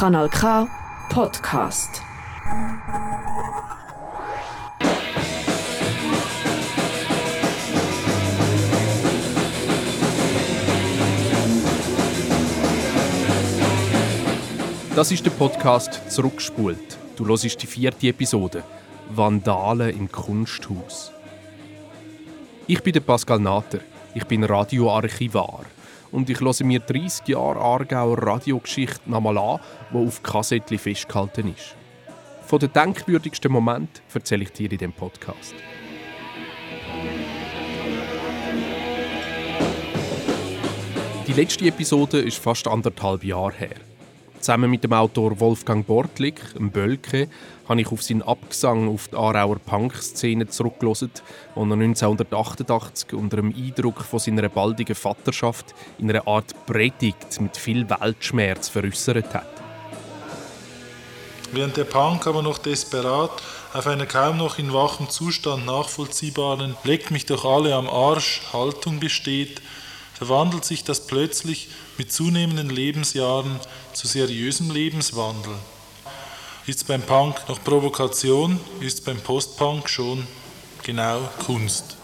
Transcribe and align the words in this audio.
Kanal 0.00 0.30
K 0.30 0.66
Podcast. 1.10 2.00
Das 14.96 15.12
ist 15.12 15.26
der 15.26 15.30
Podcast 15.32 16.00
Zurückspult. 16.10 16.78
Du 17.16 17.26
hörst 17.26 17.62
die 17.62 17.66
vierte 17.66 18.08
Episode. 18.08 18.62
Vandalen 19.10 19.90
im 19.90 20.10
Kunsthaus. 20.10 21.12
Ich 22.66 22.82
bin 22.82 22.94
der 22.94 23.00
Pascal 23.00 23.38
Nater. 23.38 23.80
Ich 24.14 24.24
bin 24.24 24.44
Radioarchivar. 24.44 25.66
Und 26.12 26.28
ich 26.28 26.40
höre 26.40 26.64
mir 26.64 26.80
30 26.80 27.28
Jahre 27.28 27.60
Aargauer 27.60 28.18
Radiogeschichte 28.18 29.08
nochmal 29.10 29.38
an, 29.38 29.60
die 29.92 29.96
auf 29.96 30.22
Kassettli 30.22 30.78
festgehalten 30.78 31.54
ist. 31.54 31.76
Von 32.46 32.58
den 32.58 32.72
denkwürdigsten 32.72 33.52
Momenten 33.52 34.02
erzähle 34.12 34.42
ich 34.42 34.52
dir 34.52 34.70
in 34.70 34.78
diesem 34.78 34.92
Podcast. 34.92 35.54
Die 41.28 41.32
letzte 41.32 41.66
Episode 41.66 42.18
ist 42.18 42.38
fast 42.38 42.66
anderthalb 42.66 43.22
Jahre 43.22 43.52
her. 43.52 43.89
Zusammen 44.40 44.70
mit 44.70 44.82
dem 44.82 44.94
Autor 44.94 45.38
Wolfgang 45.38 45.86
Bortlik, 45.86 46.54
dem 46.54 46.70
Bölke, 46.70 47.28
habe 47.68 47.82
ich 47.82 47.92
auf 47.92 48.02
seinen 48.02 48.22
Abgesang 48.22 48.88
auf 48.88 49.08
die 49.08 49.16
Aarauer 49.16 49.58
Punk-Szene 49.58 50.48
zurückgelassen, 50.48 51.10
er 51.54 51.62
1988 51.62 53.12
unter 53.12 53.36
dem 53.36 53.54
Eindruck 53.54 54.00
von 54.00 54.18
seiner 54.18 54.48
baldigen 54.48 54.94
Vaterschaft 54.94 55.74
in 55.98 56.08
einer 56.08 56.26
Art 56.26 56.54
Predigt 56.64 57.38
mit 57.38 57.54
viel 57.58 57.88
Weltschmerz 57.90 58.70
veräußert 58.70 59.34
hat. 59.34 59.60
Während 61.52 61.76
der 61.76 61.84
Punk 61.84 62.26
aber 62.26 62.40
noch 62.40 62.58
desperat 62.58 63.42
auf 63.74 63.86
einer 63.86 64.06
kaum 64.06 64.38
noch 64.38 64.58
in 64.58 64.72
wachem 64.72 65.10
Zustand 65.10 65.66
nachvollziehbaren 65.66 66.76
Leckt 66.84 67.10
mich 67.10 67.26
doch 67.26 67.44
alle 67.44 67.74
am 67.74 67.88
Arsch 67.88 68.40
Haltung 68.54 69.00
besteht, 69.00 69.60
verwandelt 70.20 70.66
sich 70.66 70.84
das 70.84 71.06
plötzlich 71.06 71.70
mit 71.96 72.12
zunehmenden 72.12 72.68
Lebensjahren 72.68 73.58
zu 73.94 74.06
seriösem 74.06 74.70
Lebenswandel. 74.70 75.54
Ist 76.66 76.86
beim 76.86 77.00
Punk 77.00 77.36
noch 77.48 77.64
Provokation, 77.64 78.60
ist 78.80 79.06
beim 79.06 79.16
Postpunk 79.16 79.88
schon 79.88 80.26
genau 80.82 81.20
Kunst. 81.46 81.96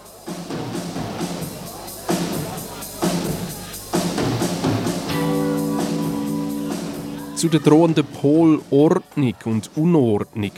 Zu 7.35 7.51
der 7.51 7.61
drohenden 7.61 8.07
Pol 8.07 8.63
Ordnung 8.71 9.35
und 9.45 9.71
Unordnung, 9.77 10.53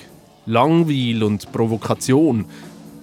Langweil 0.46 1.24
und 1.24 1.50
Provokation, 1.50 2.44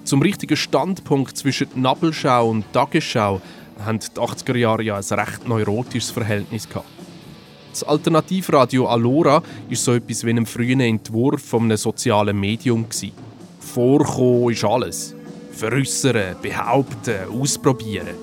zum 0.05 0.21
richtigen 0.21 0.55
Standpunkt 0.55 1.35
zwischen 1.35 1.67
Nabelschau 1.75 2.51
und 2.51 2.71
Tagesschau 2.71 3.41
haben 3.83 3.99
die 3.99 4.07
80er 4.07 4.57
Jahre 4.57 4.83
ja 4.83 4.95
ein 4.97 5.19
recht 5.19 5.47
neurotisches 5.47 6.11
Verhältnis 6.11 6.67
gehabt. 6.67 6.87
Das 7.71 7.83
Alternativradio 7.83 8.87
Alora 8.87 9.43
ist 9.69 9.83
so 9.83 9.93
etwas 9.93 10.23
wie 10.25 10.29
ein 10.29 10.45
frühen 10.45 10.79
Entwurf 10.79 11.43
von 11.43 11.63
einem 11.63 11.75
sozialen 11.75 12.39
Medium. 12.39 12.87
Gewesen. 12.87 13.11
Vorkommen 13.59 14.51
ist 14.51 14.63
alles. 14.63 15.13
Veräussern, 15.51 16.37
behaupten, 16.41 17.27
ausprobieren. 17.29 18.15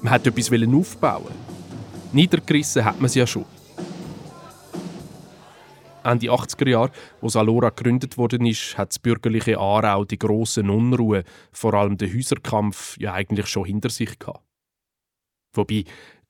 Man 0.00 0.12
hat 0.12 0.26
etwas 0.26 0.50
aufbauen. 0.50 1.34
Niedergerissen 2.12 2.84
hat 2.84 2.96
man 2.96 3.06
es 3.06 3.14
ja 3.14 3.26
schon. 3.26 3.44
Ende 6.02 6.28
80er 6.28 6.68
Jahre, 6.68 6.92
als 7.20 7.36
Alora 7.36 7.70
gegründet 7.70 8.16
worden 8.16 8.46
ist, 8.46 8.78
hat 8.78 8.90
das 8.90 8.98
bürgerliche 8.98 9.58
Aarau 9.58 10.04
die 10.04 10.18
grossen 10.18 10.70
Unruhe, 10.70 11.24
vor 11.52 11.74
allem 11.74 11.98
den 11.98 12.14
Häuserkampf, 12.14 12.96
ja 12.98 13.12
eigentlich 13.12 13.48
schon 13.48 13.64
hinter 13.64 13.90
sich 13.90 14.18
gehabt. 14.18 14.45
Wobei, 15.56 15.84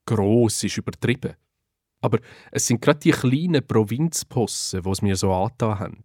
gross 0.06 0.64
ist 0.64 0.78
übertrieben. 0.78 1.34
Aber 2.00 2.18
es 2.52 2.66
sind 2.66 2.80
gerade 2.80 3.00
die 3.00 3.10
kleinen 3.10 3.66
Provinzpossen, 3.66 4.82
die 4.82 4.90
es 4.90 5.02
mir 5.02 5.16
so 5.16 5.32
angetan 5.32 5.78
haben. 5.78 6.04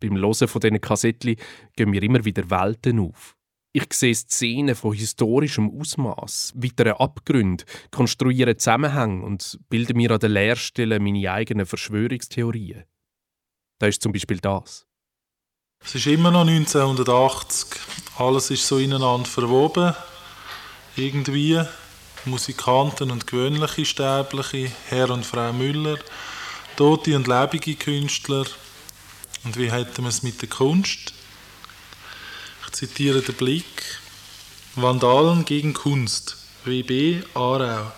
Beim 0.00 0.16
Hören 0.16 0.48
von 0.48 0.60
diesen 0.60 0.80
Kassettchen 0.80 1.36
gehen 1.76 1.90
mir 1.90 2.02
immer 2.02 2.24
wieder 2.24 2.50
Welten 2.50 2.98
auf. 2.98 3.36
Ich 3.74 3.90
sehe 3.94 4.14
Szenen 4.14 4.74
von 4.74 4.92
historischem 4.92 5.70
Ausmaß, 5.70 6.52
weitere 6.56 6.90
Abgründe, 6.90 7.64
konstruiere 7.90 8.56
Zusammenhänge 8.56 9.24
und 9.24 9.58
bilde 9.70 9.94
mir 9.94 10.10
an 10.10 10.18
den 10.18 10.32
Lehrstellen 10.32 11.02
meine 11.02 11.32
eigenen 11.32 11.64
Verschwörungstheorien. 11.64 12.84
Da 13.78 13.86
ist 13.86 14.02
zum 14.02 14.12
Beispiel 14.12 14.38
das. 14.38 14.86
Es 15.84 15.94
ist 15.94 16.06
immer 16.06 16.30
noch 16.30 16.46
1980. 16.46 17.80
Alles 18.18 18.50
ist 18.50 18.66
so 18.66 18.78
ineinander 18.78 19.26
verwoben. 19.26 19.94
Irgendwie. 20.96 21.60
Musikanten 22.24 23.10
und 23.10 23.26
gewöhnliche 23.26 23.84
Sterbliche, 23.84 24.70
Herr 24.86 25.10
und 25.10 25.26
Frau 25.26 25.52
Müller, 25.52 25.98
tote 26.76 27.16
und 27.16 27.26
lebende 27.26 27.74
Künstler. 27.74 28.46
Und 29.44 29.58
wie 29.58 29.72
hätten 29.72 30.02
wir 30.02 30.08
es 30.08 30.22
mit 30.22 30.40
der 30.40 30.48
Kunst? 30.48 31.12
Ich 32.64 32.72
zitiere 32.72 33.22
den 33.22 33.34
Blick. 33.34 33.98
Vandalen 34.76 35.44
gegen 35.44 35.74
Kunst. 35.74 36.36
WB 36.64 37.24
Aarau. 37.34 37.90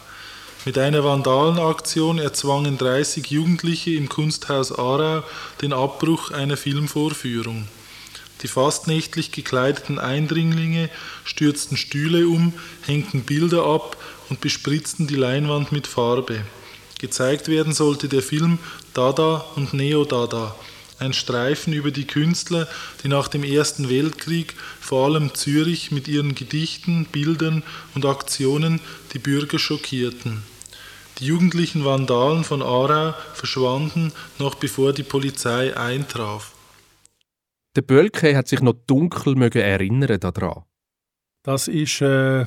Mit 0.64 0.78
einer 0.78 1.04
Vandalenaktion 1.04 2.18
erzwangen 2.18 2.78
30 2.78 3.26
Jugendliche 3.26 3.90
im 3.90 4.08
Kunsthaus 4.08 4.72
Aarau 4.72 5.22
den 5.60 5.74
Abbruch 5.74 6.30
einer 6.30 6.56
Filmvorführung. 6.56 7.68
Die 8.40 8.48
fast 8.48 8.86
nächtlich 8.88 9.32
gekleideten 9.32 9.98
Eindringlinge 9.98 10.90
stürzten 11.24 11.76
Stühle 11.76 12.28
um, 12.28 12.54
hängten 12.82 13.22
Bilder 13.22 13.64
ab 13.64 13.96
und 14.30 14.40
bespritzten 14.40 15.06
die 15.06 15.16
Leinwand 15.16 15.72
mit 15.72 15.86
Farbe. 15.86 16.44
Gezeigt 16.98 17.48
werden 17.48 17.72
sollte 17.72 18.08
der 18.08 18.22
Film 18.22 18.58
Dada 18.94 19.44
und 19.56 19.74
Neo-Dada, 19.74 20.54
ein 20.98 21.12
Streifen 21.12 21.72
über 21.72 21.90
die 21.90 22.06
Künstler, 22.06 22.68
die 23.02 23.08
nach 23.08 23.28
dem 23.28 23.44
Ersten 23.44 23.90
Weltkrieg 23.90 24.54
vor 24.80 25.06
allem 25.06 25.34
Zürich 25.34 25.90
mit 25.90 26.08
ihren 26.08 26.34
Gedichten, 26.34 27.06
Bildern 27.06 27.62
und 27.94 28.06
Aktionen 28.06 28.80
die 29.12 29.18
Bürger 29.18 29.58
schockierten. 29.58 30.42
Die 31.18 31.26
jugendlichen 31.26 31.84
Vandalen 31.84 32.42
von 32.42 32.62
Aarau 32.62 33.14
verschwanden 33.34 34.12
noch 34.38 34.56
bevor 34.56 34.92
die 34.92 35.04
Polizei 35.04 35.76
eintraf. 35.76 36.52
Der 37.76 37.82
Bölke 37.82 38.36
hat 38.36 38.48
sich 38.48 38.60
noch 38.60 38.74
dunkel 38.86 39.34
mögen 39.34 39.62
erinnern 39.62 40.18
daran. 40.20 40.62
Das 41.42 41.68
ist 41.68 42.00
äh, 42.00 42.46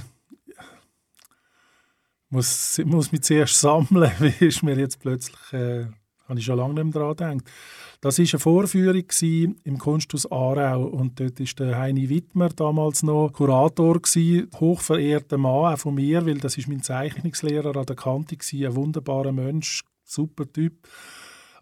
muss, 2.30 2.82
muss 2.86 3.12
mich 3.12 3.22
zuerst 3.22 3.56
sammeln, 3.62 4.12
wie 4.20 4.46
ist 4.46 4.64
mir 4.64 4.78
jetzt 4.78 5.00
plötzlich, 5.00 5.54
äh, 5.54 5.86
habe 6.28 6.40
ich 6.40 6.46
schon 6.46 6.58
lange 6.58 6.74
nicht 6.74 6.96
mehr 6.96 7.14
daran 7.16 7.40
gedacht. 7.40 7.54
Das 8.02 8.20
war 8.20 8.26
eine 8.32 8.40
Vorführung 8.40 9.58
im 9.64 9.78
Kunsthaus 9.80 10.32
Aarau 10.32 10.84
und 10.84 11.20
dort 11.20 11.40
war 11.40 11.66
der 11.66 11.78
Heini 11.80 12.10
Wittmer 12.10 12.50
damals 12.50 13.02
noch 13.02 13.32
Kurator 13.34 14.00
gewesen, 14.00 14.50
hochverehrter 14.60 15.40
Mann, 15.40 15.74
auch 15.74 15.80
von 15.80 15.96
mir, 15.96 16.26
weil 16.26 16.38
das 16.38 16.58
ist 16.58 16.68
mein 16.68 16.84
Zeichnungslehrer 16.84 17.76
an 17.76 17.86
der 17.86 17.96
Kante 17.96 18.38
gewesen, 18.38 18.66
ein 18.66 18.76
wunderbarer 18.76 19.32
Mensch, 19.32 19.84
super 20.04 20.52
Typ. 20.52 20.88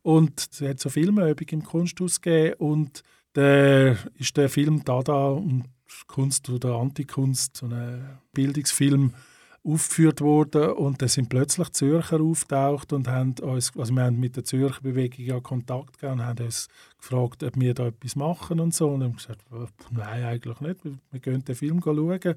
Und 0.01 0.47
es 0.51 0.61
hat 0.61 0.79
so 0.79 0.89
Filmübung 0.89 1.47
im 1.49 1.63
Kunsthaus 1.63 2.19
gegeben 2.19 2.55
und 2.59 3.03
der 3.33 3.97
ist 4.17 4.35
der 4.35 4.49
Film 4.49 4.83
Dada 4.83 5.29
und 5.29 5.63
Kunst 6.07 6.49
oder 6.49 6.75
Antikunst, 6.75 7.57
so 7.57 7.67
ein 7.67 8.19
Bildungsfilm, 8.33 9.13
aufgeführt 9.65 10.21
worden 10.21 10.73
und 10.73 11.01
dann 11.01 11.09
sind 11.09 11.29
plötzlich 11.29 11.71
Zürcher 11.71 12.21
auftaucht 12.21 12.93
und 12.93 13.07
haben 13.07 13.33
uns, 13.41 13.75
also 13.75 13.93
wir 13.93 14.03
haben 14.03 14.19
mit 14.19 14.35
der 14.35 14.43
Zürcher 14.43 14.81
Bewegung 14.81 15.25
ja 15.25 15.39
Kontakt 15.39 15.99
gehabt 15.99 16.19
und 16.19 16.25
haben 16.25 16.45
uns 16.45 16.67
gefragt, 16.99 17.43
ob 17.43 17.59
wir 17.59 17.73
da 17.73 17.87
etwas 17.87 18.15
machen 18.15 18.59
und 18.59 18.73
so 18.73 18.89
und 18.89 19.03
haben 19.03 19.15
gesagt, 19.15 19.41
nein, 19.91 20.23
eigentlich 20.23 20.59
nicht, 20.59 20.79
wir 20.83 21.19
gehen 21.19 21.43
den 21.43 21.55
Film 21.55 21.81
schauen. 21.83 22.35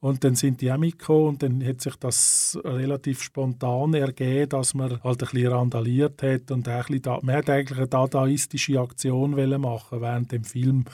Und 0.00 0.22
dann 0.22 0.36
sind 0.36 0.60
die 0.60 0.70
auch 0.70 0.78
mitgekommen 0.78 1.26
und 1.26 1.42
dann 1.42 1.64
hat 1.64 1.80
sich 1.80 1.96
das 1.96 2.58
relativ 2.64 3.20
spontan 3.20 3.94
ergeben, 3.94 4.48
dass 4.48 4.74
man 4.74 5.02
halt 5.02 5.22
ein 5.22 5.28
bisschen 5.28 5.48
randaliert 5.48 6.22
hat 6.22 6.52
und 6.52 6.68
ein 6.68 6.78
bisschen 6.78 7.02
da, 7.02 7.18
man 7.22 7.36
hat 7.36 7.50
eigentlich 7.50 7.78
eine 7.78 7.88
dadaistische 7.88 8.80
Aktion 8.80 9.32
machen 9.60 10.00
während 10.00 10.30
dem 10.30 10.44
Film. 10.44 10.84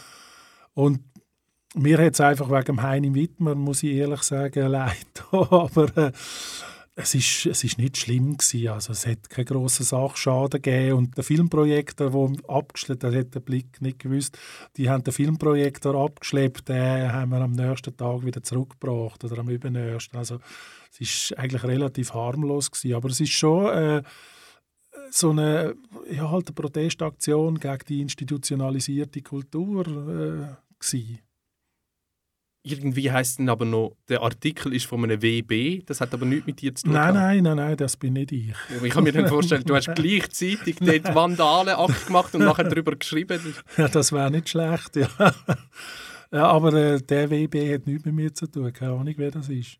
Und 0.72 1.00
mir 1.74 1.98
hat 1.98 2.14
es 2.14 2.20
einfach 2.20 2.50
wegen 2.50 2.82
Heini 2.82 3.14
Wittmer, 3.14 3.54
muss 3.54 3.82
ich 3.82 3.94
ehrlich 3.94 4.22
sagen, 4.22 4.66
leid. 4.68 5.24
Aber 5.30 5.96
äh, 5.96 6.12
es 6.96 7.14
ist, 7.14 7.46
es 7.46 7.64
ist 7.64 7.78
nicht 7.78 7.96
schlimm 7.96 8.36
gewesen. 8.36 8.68
Also 8.68 8.92
es 8.92 9.06
hat 9.06 9.28
keinen 9.28 9.46
grossen 9.46 9.84
Sachschaden 9.84 10.62
gegeben. 10.62 10.98
Und 10.98 11.16
der 11.16 11.24
Filmprojektor, 11.24 12.10
der 12.10 12.48
abgeschleppt 12.48 13.04
hat, 13.04 13.14
hat 13.14 13.34
der 13.34 13.40
Blick 13.40 13.82
nicht 13.82 13.98
gewusst, 13.98 14.38
die 14.76 14.88
haben 14.88 15.02
den 15.02 15.12
Filmprojektor 15.12 15.94
abgeschleppt, 15.94 16.68
den 16.68 17.12
haben 17.12 17.30
wir 17.32 17.40
am 17.40 17.52
nächsten 17.52 17.96
Tag 17.96 18.24
wieder 18.24 18.42
zurückgebracht 18.42 19.24
oder 19.24 19.38
am 19.38 19.48
übernächsten. 19.48 20.18
Also 20.18 20.38
es 20.92 21.00
ist 21.00 21.38
eigentlich 21.38 21.64
relativ 21.64 22.14
harmlos 22.14 22.70
gewesen. 22.70 22.94
Aber 22.94 23.08
es 23.08 23.20
ist 23.20 23.32
schon... 23.32 23.66
Äh, 23.72 24.02
so 25.10 25.30
eine, 25.30 25.74
ja, 26.10 26.30
halt 26.30 26.48
eine 26.48 26.54
Protestaktion 26.54 27.60
gegen 27.60 27.78
die 27.88 28.00
institutionalisierte 28.00 29.22
Kultur 29.22 29.86
äh. 29.86 30.56
Irgendwie 32.66 33.12
heißt 33.12 33.40
es 33.40 33.48
aber 33.48 33.66
noch, 33.66 33.94
der 34.08 34.22
Artikel 34.22 34.72
ist 34.72 34.86
von 34.86 35.04
einem 35.04 35.20
WB, 35.20 35.84
das 35.84 36.00
hat 36.00 36.14
aber 36.14 36.24
nichts 36.24 36.46
mit 36.46 36.62
dir 36.62 36.74
zu 36.74 36.84
tun. 36.84 36.94
Nein, 36.94 37.12
nein, 37.12 37.42
nein, 37.42 37.56
nein, 37.56 37.76
das 37.76 37.94
bin 37.94 38.14
nicht 38.14 38.32
ich. 38.32 38.54
Ich 38.82 38.90
kann 38.90 39.04
mir 39.04 39.12
dann 39.12 39.28
vorstellen, 39.28 39.64
du 39.64 39.76
hast 39.76 39.94
gleichzeitig 39.94 40.76
dort 40.80 41.14
Vandalenakt 41.14 42.06
gemacht 42.06 42.34
und 42.34 42.40
nachher 42.42 42.64
darüber 42.64 42.96
geschrieben. 42.96 43.38
Ja, 43.76 43.88
das 43.88 44.12
wäre 44.12 44.30
nicht 44.30 44.48
schlecht, 44.48 44.96
ja. 44.96 45.08
ja 46.32 46.46
aber 46.46 46.72
äh, 46.72 47.02
der 47.02 47.28
WB 47.28 47.74
hat 47.74 47.86
nichts 47.86 48.06
mit 48.06 48.14
mir 48.14 48.32
zu 48.32 48.46
tun, 48.46 48.72
keine 48.72 48.92
Ahnung, 48.92 49.14
wer 49.18 49.30
das 49.30 49.50
ist. 49.50 49.78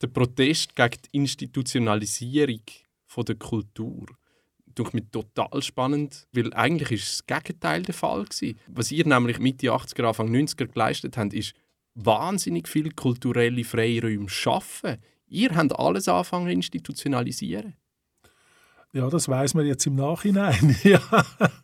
Der 0.00 0.06
Protest 0.06 0.76
gegen 0.76 0.98
die 1.06 1.16
Institutionalisierung 1.16 2.62
von 3.06 3.24
der 3.24 3.34
Kultur 3.34 4.06
durch 4.74 4.92
mich 4.92 5.04
total 5.10 5.62
spannend, 5.62 6.26
weil 6.32 6.52
eigentlich 6.54 6.90
ist 6.92 7.12
das 7.12 7.26
Gegenteil 7.26 7.82
der 7.82 7.94
Fall 7.94 8.24
gewesen. 8.24 8.58
Was 8.68 8.92
ihr 8.92 9.06
nämlich 9.06 9.38
Mitte 9.38 9.68
80er, 9.68 10.04
Anfang 10.04 10.28
90er 10.30 10.66
geleistet 10.66 11.16
habt, 11.16 11.34
ist 11.34 11.54
wahnsinnig 11.94 12.68
viel 12.68 12.92
kulturelle 12.92 13.64
Freiräume 13.64 14.28
schaffen. 14.28 14.98
Ihr 15.26 15.54
habt 15.54 15.78
alles 15.78 16.08
angefangen 16.08 16.50
institutionalisieren. 16.50 17.74
Ja, 18.92 19.08
das 19.08 19.28
weiß 19.28 19.54
man 19.54 19.66
jetzt 19.66 19.86
im 19.86 19.96
Nachhinein. 19.96 20.76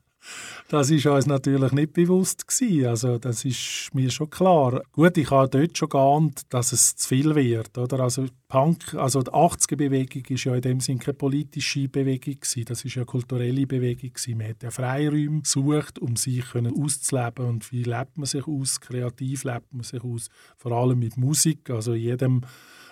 Das 0.68 0.90
ist 0.90 1.06
uns 1.06 1.26
natürlich 1.26 1.72
nicht 1.72 1.94
bewusst 1.94 2.46
gewesen. 2.46 2.86
Also 2.86 3.18
das 3.18 3.44
ist 3.44 3.88
mir 3.94 4.10
schon 4.10 4.28
klar. 4.28 4.82
Gut, 4.92 5.16
ich 5.16 5.30
habe 5.30 5.48
dort 5.48 5.78
schon 5.78 5.88
geahnt, 5.88 6.42
dass 6.50 6.72
es 6.72 6.94
zu 6.96 7.08
viel 7.08 7.34
wird, 7.34 7.78
oder? 7.78 8.00
Also 8.00 8.26
Punk, 8.48 8.94
also 8.94 9.22
die 9.22 9.30
80er-Bewegung 9.30 10.24
ist 10.28 10.44
ja 10.44 10.54
in 10.54 10.60
dem 10.60 10.80
Sinne 10.80 10.98
keine 10.98 11.14
politische 11.14 11.88
Bewegung 11.88 12.34
gewesen. 12.40 12.64
Das 12.66 12.84
ist 12.84 12.94
ja 12.94 13.02
eine 13.02 13.06
kulturelle 13.06 13.66
Bewegung 13.66 14.12
gewesen. 14.12 14.38
Man 14.38 14.48
hat 14.48 14.62
ja 14.62 14.70
Freiräume 14.70 15.42
gesucht, 15.42 15.98
um 15.98 16.16
sich 16.16 16.44
auszuleben. 16.54 17.46
Und 17.46 17.72
wie 17.72 17.84
lebt 17.84 18.18
man 18.18 18.26
sich 18.26 18.46
aus? 18.46 18.80
Kreativ 18.80 19.44
lebt 19.44 19.72
man 19.72 19.84
sich 19.84 20.02
aus. 20.02 20.28
Vor 20.56 20.72
allem 20.72 20.98
mit 20.98 21.16
Musik. 21.16 21.70
Also 21.70 21.94
jedem 21.94 22.42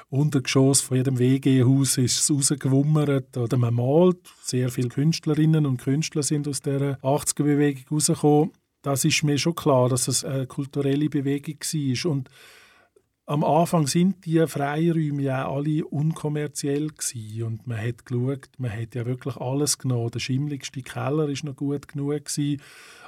Untergeschoss 0.08 0.82
von 0.82 0.98
jedem 0.98 1.18
WG-Haus 1.18 1.98
ist 1.98 2.20
es 2.20 2.30
rausgewummert 2.30 3.36
oder 3.36 3.56
man 3.56 3.74
malt. 3.74 4.20
Sehr 4.40 4.70
viele 4.70 4.88
Künstlerinnen 4.88 5.66
und 5.66 5.78
Künstler 5.78 6.22
sind 6.22 6.46
aus 6.46 6.60
der 6.60 7.00
80er-Bewegung 7.00 7.84
rausgekommen. 7.90 8.52
Das 8.82 9.04
ist 9.04 9.24
mir 9.24 9.36
schon 9.36 9.56
klar, 9.56 9.88
dass 9.88 10.06
es 10.06 10.24
eine 10.24 10.46
kulturelle 10.46 11.08
Bewegung 11.08 11.56
war. 11.58 12.10
Und 12.12 12.30
am 13.28 13.42
Anfang 13.42 13.88
sind 13.88 14.24
die 14.24 14.46
Freiräume 14.46 15.22
ja 15.22 15.50
alle 15.50 15.84
unkommerziell 15.84 16.86
gewesen. 16.86 17.42
und 17.42 17.66
man 17.66 17.78
hat 17.78 18.06
geschaut, 18.06 18.48
man 18.58 18.70
hat 18.72 18.94
ja 18.94 19.04
wirklich 19.04 19.36
alles 19.38 19.76
genommen. 19.78 20.12
Der 20.12 20.20
schimmligste 20.20 20.82
Keller 20.82 21.28
ist 21.28 21.42
noch 21.42 21.56
gut 21.56 21.88
genug 21.88 22.26
gewesen. 22.26 22.62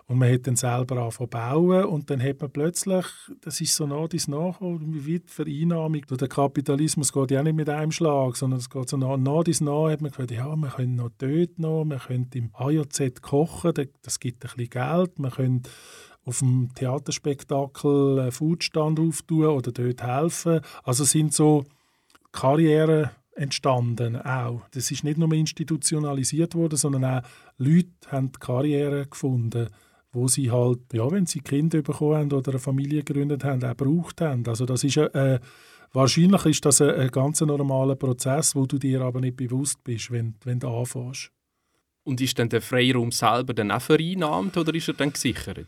Und 0.09 0.17
man 0.17 0.33
hat 0.33 0.47
dann 0.47 0.57
selber 0.57 1.03
angefangen 1.03 1.29
bauen 1.29 1.85
und 1.85 2.09
dann 2.09 2.23
hat 2.23 2.41
man 2.41 2.51
plötzlich, 2.51 3.05
das 3.43 3.61
ist 3.61 3.75
so 3.75 3.87
nah 3.87 4.09
dies 4.09 4.27
nach, 4.27 4.59
wie 4.59 5.15
weit 5.15 5.31
Vereinnahmung, 5.31 6.01
der 6.01 6.29
Kapitalismus 6.29 7.13
geht 7.13 7.31
ja 7.31 7.43
nicht 7.43 7.55
mit 7.55 7.69
einem 7.69 7.93
Schlag, 7.93 8.35
sondern 8.37 8.59
es 8.59 8.71
geht 8.71 8.89
so 8.89 8.97
nah, 8.97 9.19
nah 9.19 9.43
nach, 9.43 9.91
hat 9.91 10.01
man 10.01 10.11
gesagt, 10.11 10.31
ja, 10.31 10.57
wir 10.57 10.71
können 10.71 10.97
noch 10.97 11.11
dort 11.19 11.59
noch, 11.59 11.85
wir 11.85 11.99
können 11.99 12.31
im 12.33 12.51
AJZ 12.55 13.21
kochen, 13.21 13.75
das 14.01 14.19
gibt 14.19 14.47
ein 14.47 14.51
bisschen 14.57 14.71
Geld, 14.71 15.13
wir 15.19 15.31
können 15.31 15.63
auf 16.25 16.39
dem 16.39 16.71
Theaterspektakel 16.75 18.21
einen 18.21 18.33
Foodstand 18.33 18.99
auftun 18.99 19.47
oder 19.47 19.73
dort 19.73 20.03
helfen. 20.03 20.61
Also 20.85 21.05
sind 21.05 21.35
so 21.35 21.65
Karrieren 22.33 23.11
entstanden 23.35 24.17
auch. 24.17 24.63
Das 24.73 24.91
ist 24.91 25.05
nicht 25.05 25.19
nur 25.19 25.33
institutionalisiert 25.33 26.55
worden, 26.55 26.77
sondern 26.77 27.05
auch 27.05 27.23
Leute 27.59 27.91
haben 28.11 28.33
Karriere 28.33 29.07
gefunden 29.07 29.69
wo 30.13 30.29
sie 30.29 30.51
halt, 30.51 30.81
ja, 30.93 31.11
wenn 31.11 31.27
sie 31.27 31.41
Kinder 31.41 31.83
bekommen 31.83 32.17
haben 32.17 32.33
oder 32.33 32.53
eine 32.53 32.59
Familie 32.59 33.03
gegründet 33.03 33.45
haben, 33.45 33.63
auch 33.65 33.77
gebraucht 33.77 34.21
haben. 34.21 34.47
Also 34.47 34.65
das 34.65 34.85
ist 34.85 34.97
äh, 34.97 35.39
wahrscheinlich 35.93 36.45
ist 36.47 36.65
das 36.65 36.81
ein, 36.81 36.91
ein 36.91 37.11
ganz 37.11 37.41
normaler 37.41 37.95
Prozess, 37.95 38.55
wo 38.55 38.67
du 38.67 38.79
dir 38.79 39.03
aber 39.03 39.21
nicht 39.21 39.37
bewusst 39.37 39.83
bist, 39.85 40.11
wenn, 40.11 40.35
wenn 40.45 40.61
du 40.61 40.69
anfängst. 40.69 41.31
Und 42.05 42.21
ist 42.21 42.39
dann 42.39 42.49
der 42.49 42.63
Freiraum 42.63 43.13
selber 43.13 43.53
dann 43.53 43.71
auch 43.71 43.83
vereinnahmt 43.83 44.57
oder 44.57 44.75
ist 44.75 44.89
er 44.89 44.95
dann 44.95 45.13
gesichert? 45.13 45.67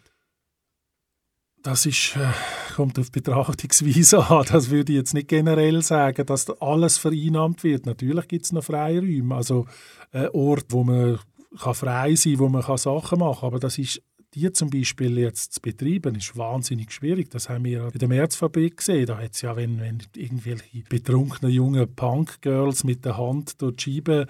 Das 1.62 1.84
ist, 1.84 2.16
äh, 2.16 2.30
kommt 2.74 2.98
auf 2.98 3.12
Betrachtungsweise 3.12 4.26
an. 4.30 4.46
Das 4.50 4.70
würde 4.70 4.92
ich 4.92 4.96
jetzt 4.96 5.12
nicht 5.12 5.28
generell 5.28 5.82
sagen, 5.82 6.24
dass 6.24 6.48
alles 6.62 6.96
vereinnahmt 6.96 7.62
wird. 7.62 7.84
Natürlich 7.84 8.26
gibt 8.28 8.46
es 8.46 8.52
noch 8.52 8.64
Freiräume, 8.64 9.34
also 9.34 9.66
ein 10.12 10.30
Ort, 10.30 10.66
wo 10.70 10.84
man 10.84 11.18
kann 11.58 11.74
frei 11.74 12.14
sein 12.14 12.38
wo 12.38 12.48
man 12.48 12.62
kann 12.62 12.78
Sachen 12.78 13.18
machen 13.18 13.40
kann. 13.40 13.46
Aber 13.48 13.58
das 13.58 13.76
ist 13.78 14.02
die 14.34 14.52
zum 14.52 14.70
Beispiel 14.70 15.18
jetzt 15.18 15.54
zu 15.54 15.60
betreiben, 15.60 16.14
ist 16.14 16.36
wahnsinnig 16.36 16.92
schwierig. 16.92 17.30
Das 17.30 17.48
haben 17.48 17.64
wir 17.64 17.90
in 17.92 17.98
der 17.98 18.08
Märzfabrik 18.08 18.76
gesehen. 18.76 19.06
Da 19.06 19.18
hat 19.18 19.32
es 19.32 19.42
ja, 19.42 19.56
wenn, 19.56 19.80
wenn 19.80 19.98
irgendwelche 20.14 20.84
betrunkenen 20.88 21.52
jungen 21.52 21.94
Punk-Girls 21.94 22.84
mit 22.84 23.04
der 23.04 23.18
Hand 23.18 23.60
durch 23.60 23.76
die 23.76 23.94
Scheibe 23.94 24.26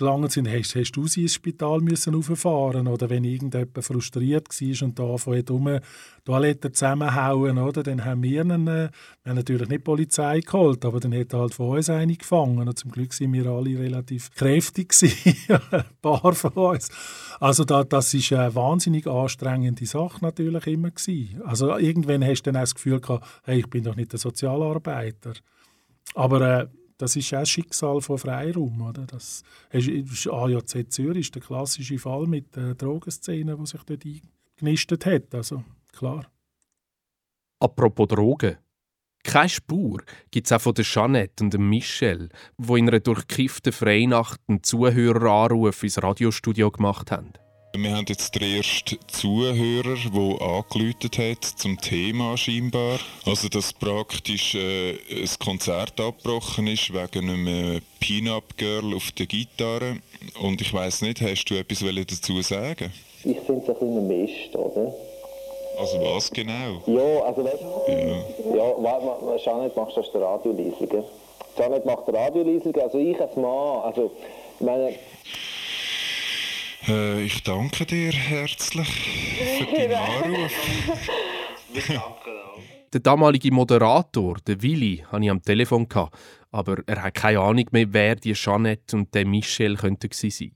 gelangt 0.00 0.32
sind, 0.32 0.48
hast, 0.48 0.74
hast 0.74 0.92
du 0.92 1.06
sie 1.06 1.22
ins 1.22 1.34
Spital 1.34 1.80
müssen 1.80 2.14
rauffahren 2.14 2.88
oder 2.88 3.08
wenn 3.10 3.24
irgendjemand 3.24 3.84
frustriert 3.84 4.48
war 4.48 4.86
und 4.86 4.98
da 4.98 5.16
von 5.16 5.42
um 5.50 5.78
Toilette 6.24 6.72
zusammenhauen, 6.72 7.58
oder, 7.58 7.82
dann 7.82 8.04
haben 8.04 8.22
wir 8.22 8.40
einen, 8.40 8.66
äh, 8.66 8.88
wir 9.22 9.30
haben 9.30 9.36
natürlich 9.36 9.68
nicht 9.68 9.80
die 9.80 9.84
Polizei 9.84 10.40
geholt, 10.40 10.84
aber 10.84 11.00
dann 11.00 11.14
hat 11.14 11.32
er 11.32 11.40
halt 11.40 11.54
von 11.54 11.76
uns 11.76 11.90
eine 11.90 12.16
gefangen 12.16 12.68
und 12.68 12.78
zum 12.78 12.90
Glück 12.90 13.12
sind 13.12 13.32
wir 13.32 13.46
alle 13.46 13.78
relativ 13.78 14.30
kräftig 14.34 14.92
ein 15.48 15.84
paar 16.02 16.32
von 16.34 16.52
uns. 16.52 16.88
Also 17.38 17.64
da, 17.64 17.84
das 17.84 18.12
ist 18.14 18.32
eine 18.32 18.54
wahnsinnig 18.54 19.06
anstrengende 19.06 19.86
Sache 19.86 20.18
natürlich 20.22 20.66
immer 20.66 20.90
gewesen. 20.90 21.42
Also 21.44 21.76
irgendwann 21.76 22.24
hast 22.24 22.42
du 22.42 22.52
dann 22.52 22.56
auch 22.56 22.62
das 22.62 22.74
Gefühl 22.74 23.00
gehabt, 23.00 23.26
hey, 23.44 23.60
ich 23.60 23.68
bin 23.68 23.84
doch 23.84 23.96
nicht 23.96 24.12
der 24.12 24.18
Sozialarbeiter. 24.18 25.32
Aber 26.14 26.40
äh, 26.40 26.66
das 27.00 27.16
ist 27.16 27.32
auch 27.32 27.46
Schicksal 27.46 28.00
von 28.02 28.18
Freiraum. 28.18 28.82
Oder? 28.82 29.06
Das 29.06 29.42
ist, 29.70 30.28
AJZ 30.28 30.92
Zürich 30.92 31.30
der 31.30 31.40
klassische 31.40 31.98
Fall 31.98 32.26
mit 32.26 32.54
der 32.54 32.74
Drogenszene, 32.74 33.56
die 33.56 33.66
sich 33.66 33.82
dort 33.84 34.04
eingenistet 34.04 35.06
hat. 35.06 35.34
Also, 35.34 35.64
klar. 35.92 36.30
Apropos 37.58 38.08
Drogen. 38.08 38.58
Keine 39.22 39.48
Spur 39.48 40.02
gibt 40.30 40.46
es 40.46 40.52
auch 40.52 40.60
von 40.60 40.74
Jeanette 40.74 41.44
und 41.44 41.52
dem 41.54 41.68
Michel, 41.68 42.30
die 42.56 42.78
in 42.78 42.88
einer 42.88 43.00
durchkifften 43.00 43.72
Freinacht 43.72 44.40
einen 44.48 44.62
Zuhöreranruf 44.62 45.82
ins 45.82 46.02
Radiostudio 46.02 46.70
gemacht 46.70 47.10
haben. 47.10 47.32
Wir 47.72 47.96
haben 47.96 48.06
jetzt 48.08 48.34
den 48.34 48.56
ersten 48.56 48.98
Zuhörer, 49.06 49.96
der 50.12 50.46
angeläutet 50.46 51.18
hat 51.18 51.44
zum 51.44 51.80
Thema 51.80 52.36
scheinbar. 52.36 52.98
Also, 53.24 53.48
dass 53.48 53.72
praktisch 53.72 54.56
äh, 54.56 54.98
ein 55.08 55.28
Konzert 55.38 56.00
abgebrochen 56.00 56.66
ist 56.66 56.92
wegen 56.92 57.30
einem 57.30 57.80
Pin-Up-Girl 58.00 58.92
auf 58.94 59.12
der 59.12 59.26
Gitarre. 59.26 59.98
Und 60.42 60.60
ich 60.60 60.74
weiß 60.74 61.02
nicht, 61.02 61.20
hast 61.20 61.44
du 61.44 61.54
etwas 61.54 61.84
dazu 62.08 62.42
sagen? 62.42 62.92
Ich 63.22 63.38
finde 63.40 63.62
es 63.62 63.68
ein 63.68 63.74
bisschen 63.74 64.08
Mist, 64.08 64.56
oder? 64.56 64.92
Also 65.78 66.00
was 66.00 66.30
genau? 66.32 66.82
Ja, 66.86 67.22
also 67.24 67.44
weißt 67.44 67.62
du, 67.62 67.92
ja, 67.92 68.56
ja 68.56 68.74
warte, 68.78 69.44
Janet 69.44 69.76
machst 69.76 69.96
du 69.96 70.02
die 70.02 70.18
Radiolesung. 70.18 71.04
Janet 71.56 71.86
macht 71.86 72.08
Radiolesung, 72.08 72.74
also 72.74 72.98
ich 72.98 73.20
als 73.20 73.36
Mann, 73.36 73.82
also 73.84 74.10
ich 74.58 74.66
meine, 74.66 74.94
äh, 76.88 77.22
ich 77.22 77.42
danke 77.42 77.86
dir 77.86 78.12
herzlich 78.12 78.88
für 79.58 79.64
deinen 79.76 79.94
Anruf. 79.94 80.52
Wir 81.72 81.82
danken 81.82 82.00
auch. 82.00 82.60
Der 82.92 83.00
damalige 83.00 83.52
Moderator, 83.52 84.38
der 84.46 84.60
Willi, 84.62 85.04
hatte 85.10 85.24
ich 85.24 85.30
am 85.30 85.42
Telefon, 85.42 85.86
aber 86.50 86.82
er 86.86 87.02
hat 87.04 87.14
keine 87.14 87.38
Ahnung 87.38 87.66
mehr, 87.70 87.92
wer 87.92 88.16
die 88.16 88.32
Jeanette 88.32 88.96
und 88.96 89.14
der 89.14 89.24
Michel 89.26 89.76
könnten 89.76 90.10
sein 90.12 90.52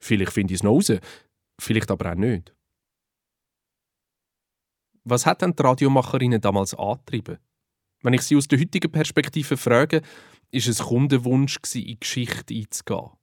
Vielleicht 0.00 0.32
finde 0.32 0.54
ich 0.54 0.60
es 0.60 0.62
noch 0.62 0.72
raus, 0.72 0.92
vielleicht 1.60 1.90
aber 1.90 2.12
auch 2.12 2.14
nicht. 2.14 2.54
Was 5.04 5.26
hat 5.26 5.42
denn 5.42 5.54
die 5.54 5.62
Radiomacherinnen 5.62 6.40
damals 6.40 6.72
angetrieben? 6.74 7.38
Wenn 8.02 8.14
ich 8.14 8.22
sie 8.22 8.36
aus 8.36 8.48
der 8.48 8.60
heutigen 8.60 8.92
Perspektive 8.92 9.56
frage, 9.56 10.02
ist 10.50 10.68
es 10.68 10.78
Kundenwunsch, 10.78 11.58
in 11.74 11.84
die 11.84 12.00
Geschichte 12.00 12.54
einzugehen 12.54 13.17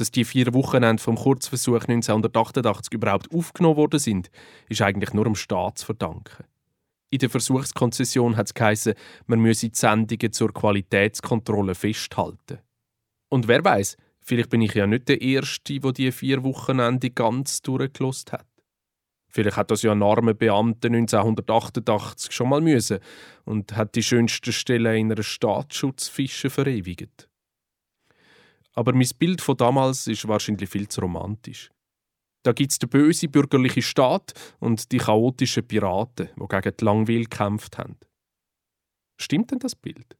dass 0.00 0.10
die 0.10 0.24
vier 0.24 0.54
Wochenende 0.54 1.02
vom 1.02 1.16
Kurzversuch 1.16 1.82
1988 1.82 2.92
überhaupt 2.92 3.32
aufgenommen 3.34 3.76
worden 3.76 3.98
sind, 3.98 4.30
ist 4.68 4.82
eigentlich 4.82 5.12
nur 5.12 5.24
dem 5.24 5.34
Staat 5.34 5.78
zu 5.78 5.86
verdanken. 5.86 6.44
In 7.10 7.18
der 7.18 7.30
Versuchskonzession 7.30 8.36
hat 8.36 8.46
es 8.46 8.54
geheißen, 8.54 8.94
man 9.26 9.40
müsse 9.40 9.70
die 9.70 9.76
Sendungen 9.76 10.32
zur 10.32 10.52
Qualitätskontrolle 10.52 11.74
festhalten. 11.74 12.58
Und 13.28 13.48
wer 13.48 13.64
weiß, 13.64 13.96
vielleicht 14.20 14.50
bin 14.50 14.62
ich 14.62 14.74
ja 14.74 14.86
nicht 14.86 15.08
der 15.08 15.20
Erste, 15.20 15.80
der 15.80 15.92
die 15.92 16.12
vier 16.12 16.44
Wochenende 16.44 17.10
ganz 17.10 17.62
durchgelost 17.62 18.32
hat. 18.32 18.46
Vielleicht 19.30 19.56
hat 19.56 19.70
das 19.70 19.82
ja 19.82 19.92
ein 19.92 20.02
armer 20.02 20.34
Beamter 20.34 20.88
1988 20.88 22.32
schon 22.32 22.48
mal 22.48 22.60
müssen 22.60 22.98
und 23.44 23.76
hat 23.76 23.94
die 23.94 24.02
schönsten 24.02 24.52
Stellen 24.52 24.96
in 24.96 25.12
einer 25.12 25.22
Staatsschutzfische 25.22 26.50
verewigt. 26.50 27.27
Aber 28.78 28.92
mein 28.92 29.08
Bild 29.18 29.40
von 29.40 29.56
damals 29.56 30.06
ist 30.06 30.28
wahrscheinlich 30.28 30.70
viel 30.70 30.86
zu 30.86 31.00
romantisch. 31.00 31.68
Da 32.44 32.52
gibt 32.52 32.70
es 32.70 32.78
den 32.78 32.88
bösen 32.88 33.28
bürgerlichen 33.28 33.82
Staat 33.82 34.34
und 34.60 34.92
die 34.92 34.98
chaotischen 34.98 35.66
Piraten, 35.66 36.28
die 36.36 36.46
gegen 36.46 36.76
die 36.78 36.84
Langweil 36.84 37.24
gekämpft 37.24 37.76
haben. 37.76 37.96
Stimmt 39.20 39.50
denn 39.50 39.58
das 39.58 39.74
Bild? 39.74 40.16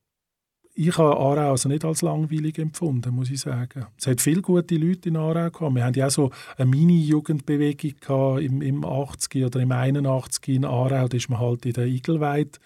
Ich 0.74 0.98
habe 0.98 1.16
Aarau 1.16 1.52
also 1.52 1.68
nicht 1.68 1.84
als 1.84 2.02
langweilig 2.02 2.58
empfunden, 2.58 3.14
muss 3.14 3.30
ich 3.30 3.38
sagen. 3.38 3.86
Es 3.96 4.08
hat 4.08 4.20
viele 4.20 4.42
gute 4.42 4.74
Leute 4.74 5.10
in 5.10 5.16
Aarau 5.16 5.50
gehabt. 5.50 5.74
Wir 5.76 5.84
hatten 5.84 5.98
ja 6.00 6.08
auch 6.08 6.10
so 6.10 6.32
eine 6.56 6.68
Mini-Jugendbewegung 6.68 8.38
im, 8.38 8.60
im 8.60 8.84
80 8.84 9.44
oder 9.44 9.60
im 9.60 9.70
81 9.70 10.48
in 10.48 10.64
Aarau. 10.64 11.06
Da 11.06 11.16
ist 11.16 11.30
man 11.30 11.38
halt 11.38 11.64
in 11.64 11.74
der 11.74 11.86
Igelweid 11.86 12.58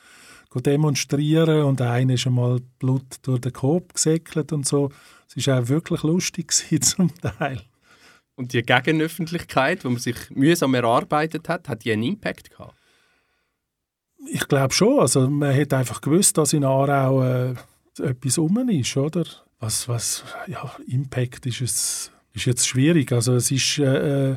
demonstrieren 0.61 1.65
und 1.65 1.81
einer 1.81 2.15
ist 2.15 2.27
einmal 2.27 2.61
Blut 2.79 3.07
durch 3.23 3.41
den 3.41 3.53
Kopf 3.53 3.95
gesäckelt 3.95 4.53
und 4.53 4.67
so. 4.67 4.91
Es 5.35 5.47
war 5.47 5.61
auch 5.61 5.69
wirklich 5.69 6.03
lustig 6.03 6.53
zum 6.83 7.15
Teil. 7.21 7.63
Und 8.35 8.53
die 8.53 8.63
Gegenöffentlichkeit, 8.63 9.85
die 9.85 9.89
man 9.89 9.99
sich 9.99 10.17
mühsam 10.31 10.75
erarbeitet 10.75 11.49
hat, 11.49 11.69
hat 11.69 11.85
die 11.85 11.93
einen 11.93 12.03
Impact 12.03 12.51
gehabt? 12.51 12.75
Ich 14.31 14.49
glaube 14.49 14.73
schon. 14.73 15.01
Also 15.01 15.29
man 15.29 15.55
hat 15.57 15.73
einfach 15.75 16.01
gewusst, 16.01 16.39
dass 16.39 16.53
in 16.53 16.65
Aarau 16.65 17.23
äh, 17.23 17.55
etwas 17.99 18.39
um 18.39 18.69
ist, 18.69 18.97
oder? 18.97 19.25
Was, 19.59 19.89
was, 19.89 20.25
ja, 20.47 20.75
Impact 20.87 21.47
ist, 21.47 21.61
es, 21.61 22.13
ist 22.33 22.47
jetzt 22.47 22.67
schwierig. 22.67 23.13
Also 23.13 23.35
es 23.35 23.51
ist, 23.51 23.79
äh, 23.79 24.31
äh 24.33 24.37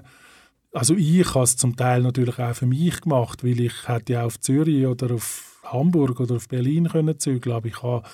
also 0.74 0.94
ich 0.96 1.34
habe 1.34 1.46
es 1.46 1.56
zum 1.56 1.78
Teil 1.78 2.02
natürlich 2.02 2.38
auch 2.38 2.54
für 2.54 2.66
mich 2.66 3.00
gemacht, 3.00 3.46
weil 3.46 3.62
ich 3.62 3.88
hätte 3.88 4.14
ja 4.14 4.26
auf 4.26 4.40
Zürich 4.42 4.86
oder 4.86 5.16
auf 5.16 5.62
Hamburg 5.64 6.20
oder 6.20 6.36
auf 6.36 6.50
Berlin 6.50 6.90
können 6.90 7.18
zügeln, 7.18 7.56
aber 7.56 7.68
ich 7.68 7.82
habe 7.82 8.06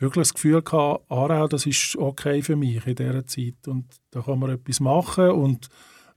wirklich 0.00 0.28
das 0.28 0.34
Gefühl 0.34 0.62
gehabt, 0.62 1.04
Aarau, 1.10 1.46
das 1.46 1.66
ist 1.66 1.96
okay 1.96 2.42
für 2.42 2.56
mich 2.56 2.86
in 2.86 2.94
dieser 2.94 3.26
Zeit 3.26 3.66
und 3.66 3.86
da 4.10 4.22
kann 4.22 4.38
man 4.38 4.50
etwas 4.50 4.80
machen 4.80 5.30
und 5.30 5.68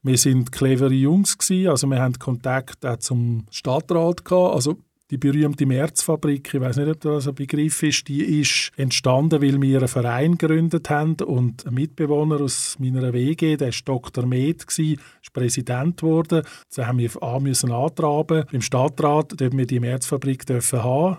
wir 0.01 0.17
sind 0.17 0.51
clevere 0.51 0.93
Jungs 0.93 1.37
gewesen, 1.37 1.69
also 1.69 1.87
wir 1.87 2.01
haben 2.01 2.19
Kontakt 2.19 2.85
auch 2.85 2.97
zum 2.97 3.45
Stadtrat 3.51 4.25
gehabt, 4.25 4.55
also 4.55 4.77
die 5.11 5.17
berühmte 5.17 5.65
Märzfabrik, 5.65 6.53
ich 6.53 6.59
weiß 6.59 6.77
nicht, 6.77 6.89
ob 6.89 6.99
das 7.01 7.27
ein 7.27 7.35
Begriff 7.35 7.83
ist, 7.83 8.07
die 8.07 8.41
ist 8.41 8.71
entstanden, 8.77 9.41
weil 9.41 9.61
wir 9.61 9.77
einen 9.77 9.87
Verein 9.87 10.37
gegründet 10.37 10.89
haben 10.89 11.17
und 11.17 11.67
ein 11.67 11.73
Mitbewohner 11.75 12.41
aus 12.41 12.77
meiner 12.79 13.13
WG, 13.13 13.57
der 13.57 13.67
war 13.67 13.79
Dr. 13.85 14.25
Med, 14.25 14.65
ist 14.77 15.33
Präsident 15.33 15.97
geworden. 15.97 16.43
Da 16.75 16.87
haben 16.87 16.97
wir 16.97 17.11
A 17.21 17.39
müssen 17.39 17.71
antraben 17.71 18.45
im 18.51 18.61
Stadtrat, 18.61 19.39
dürfen 19.39 19.59
wir 19.59 19.67
die 19.67 19.79
Märzfabrik 19.79 20.45
haben 20.49 21.17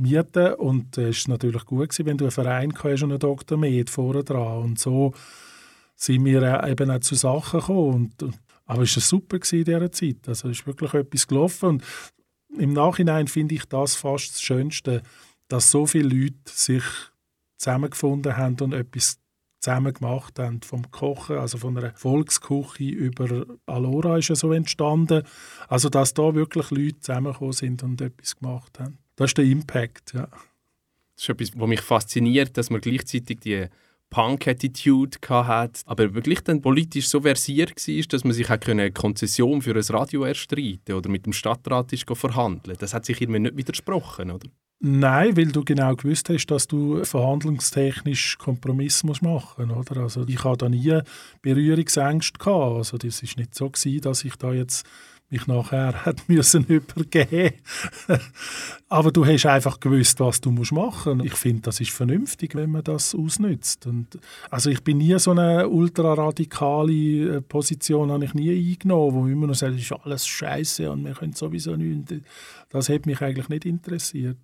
mieten 0.00 0.54
und 0.54 0.96
es 0.98 1.18
ist 1.18 1.28
natürlich 1.28 1.64
gut 1.66 1.90
gewesen, 1.90 2.06
wenn 2.06 2.18
du 2.18 2.24
einen 2.24 2.32
Verein 2.32 2.74
hast 2.74 3.02
und 3.02 3.10
einen 3.10 3.18
Dr. 3.18 3.58
Med 3.58 3.90
vorne 3.90 4.24
dran 4.24 4.62
und 4.62 4.78
so 4.78 5.14
sind 5.94 6.24
wir 6.24 6.64
eben 6.66 6.90
auch 6.90 7.00
zu 7.00 7.14
Sachen 7.14 7.60
gekommen 7.60 7.94
und, 8.20 8.34
aber 8.64 8.82
es 8.82 8.96
war 8.96 9.02
super 9.02 9.36
in 9.52 9.64
dieser 9.64 9.92
Zeit. 9.92 10.26
Also 10.26 10.48
es 10.48 10.60
ist 10.60 10.66
wirklich 10.66 10.94
etwas 10.94 11.26
gelaufen 11.26 11.68
und 11.68 11.84
im 12.56 12.72
Nachhinein 12.72 13.28
finde 13.28 13.54
ich 13.54 13.66
das 13.66 13.94
fast 13.94 14.34
das 14.34 14.42
Schönste, 14.42 15.02
dass 15.48 15.70
so 15.70 15.86
viele 15.86 16.08
Leute 16.08 16.36
sich 16.46 16.84
zusammengefunden 17.58 18.36
haben 18.36 18.56
und 18.60 18.72
etwas 18.72 19.18
zusammen 19.60 19.92
gemacht 19.92 20.38
haben. 20.38 20.62
Vom 20.62 20.90
Kochen, 20.90 21.36
also 21.36 21.58
von 21.58 21.76
einer 21.76 21.92
Volksküche 21.94 22.84
über 22.84 23.44
Alora 23.66 24.18
ist 24.18 24.28
ja 24.28 24.34
so 24.34 24.52
entstanden. 24.52 25.22
Also, 25.68 25.88
dass 25.88 26.14
da 26.14 26.34
wirklich 26.34 26.70
Leute 26.70 27.00
zusammengekommen 27.00 27.52
sind 27.52 27.82
und 27.82 28.00
etwas 28.00 28.36
gemacht 28.36 28.80
haben. 28.80 28.98
Das 29.20 29.32
ist 29.32 29.36
der 29.36 29.44
Impact, 29.44 30.14
ja. 30.14 30.28
Das 30.30 31.24
ist 31.24 31.28
etwas, 31.28 31.50
was 31.54 31.68
mich 31.68 31.82
fasziniert, 31.82 32.56
dass 32.56 32.70
man 32.70 32.80
gleichzeitig 32.80 33.40
die 33.40 33.66
Punk-Attitude 34.08 35.18
hat, 35.28 35.82
aber 35.84 36.14
wirklich 36.14 36.40
dann 36.40 36.62
politisch 36.62 37.06
so 37.06 37.20
versiert 37.20 37.76
war, 37.76 38.02
dass 38.08 38.24
man 38.24 38.32
sich 38.32 38.50
auch 38.50 38.66
eine 38.66 38.90
Konzession 38.92 39.60
für 39.60 39.74
ein 39.74 39.94
Radio 39.94 40.24
erstreiten 40.24 40.94
oder 40.94 41.10
mit 41.10 41.26
dem 41.26 41.34
Stadtrat 41.34 41.92
ist 41.92 42.06
verhandeln 42.10 42.78
Das 42.80 42.94
hat 42.94 43.04
sich 43.04 43.20
irgendwie 43.20 43.40
nicht 43.40 43.58
widersprochen, 43.58 44.30
oder? 44.30 44.48
Nein, 44.78 45.36
weil 45.36 45.52
du 45.52 45.66
genau 45.66 45.94
gewusst 45.96 46.30
hast, 46.30 46.46
dass 46.46 46.66
du 46.66 47.04
verhandlungstechnisch 47.04 48.38
Kompromiss 48.38 49.04
musst 49.04 49.20
machen 49.20 49.68
musst. 49.68 49.92
Also 49.92 50.24
ich 50.26 50.42
hatte 50.42 50.64
da 50.64 50.68
nie 50.70 50.98
Berührungsängste. 51.42 52.38
Gehabt. 52.38 52.76
Also 52.76 52.96
das 52.96 53.22
war 53.22 53.30
nicht 53.36 53.54
so, 53.54 53.68
gewesen, 53.68 54.00
dass 54.00 54.24
ich 54.24 54.36
da 54.36 54.54
jetzt 54.54 54.86
mich 55.30 55.46
nachher 55.46 55.92
hat 56.04 56.28
müssen 56.28 56.64
übergeben. 56.64 57.54
Aber 58.88 59.12
du 59.12 59.24
hast 59.24 59.46
einfach 59.46 59.78
gewusst, 59.80 60.20
was 60.20 60.40
du 60.40 60.50
musst 60.50 60.72
machen. 60.72 61.24
Ich 61.24 61.34
finde, 61.34 61.62
das 61.62 61.80
ist 61.80 61.90
vernünftig, 61.90 62.54
wenn 62.54 62.70
man 62.70 62.82
das 62.82 63.14
ausnützt. 63.14 63.86
Und 63.86 64.18
also 64.50 64.70
ich 64.70 64.82
bin 64.82 64.98
nie 64.98 65.18
so 65.18 65.30
eine 65.30 65.68
ultraradikale 65.68 67.36
äh, 67.36 67.40
Position 67.40 68.10
habe 68.10 68.24
ich 68.24 68.34
nie 68.34 68.50
eingenommen, 68.50 69.14
wo 69.14 69.26
immer 69.26 69.46
noch 69.46 69.54
sagt, 69.54 69.74
es 69.74 69.82
ist 69.82 69.92
alles 69.92 70.26
Scheiße 70.26 70.90
und 70.90 71.04
wir 71.04 71.14
können 71.14 71.32
sowieso 71.32 71.76
nichts. 71.76 72.14
Das 72.68 72.88
hat 72.88 73.06
mich 73.06 73.20
eigentlich 73.20 73.48
nicht 73.48 73.64
interessiert. 73.64 74.38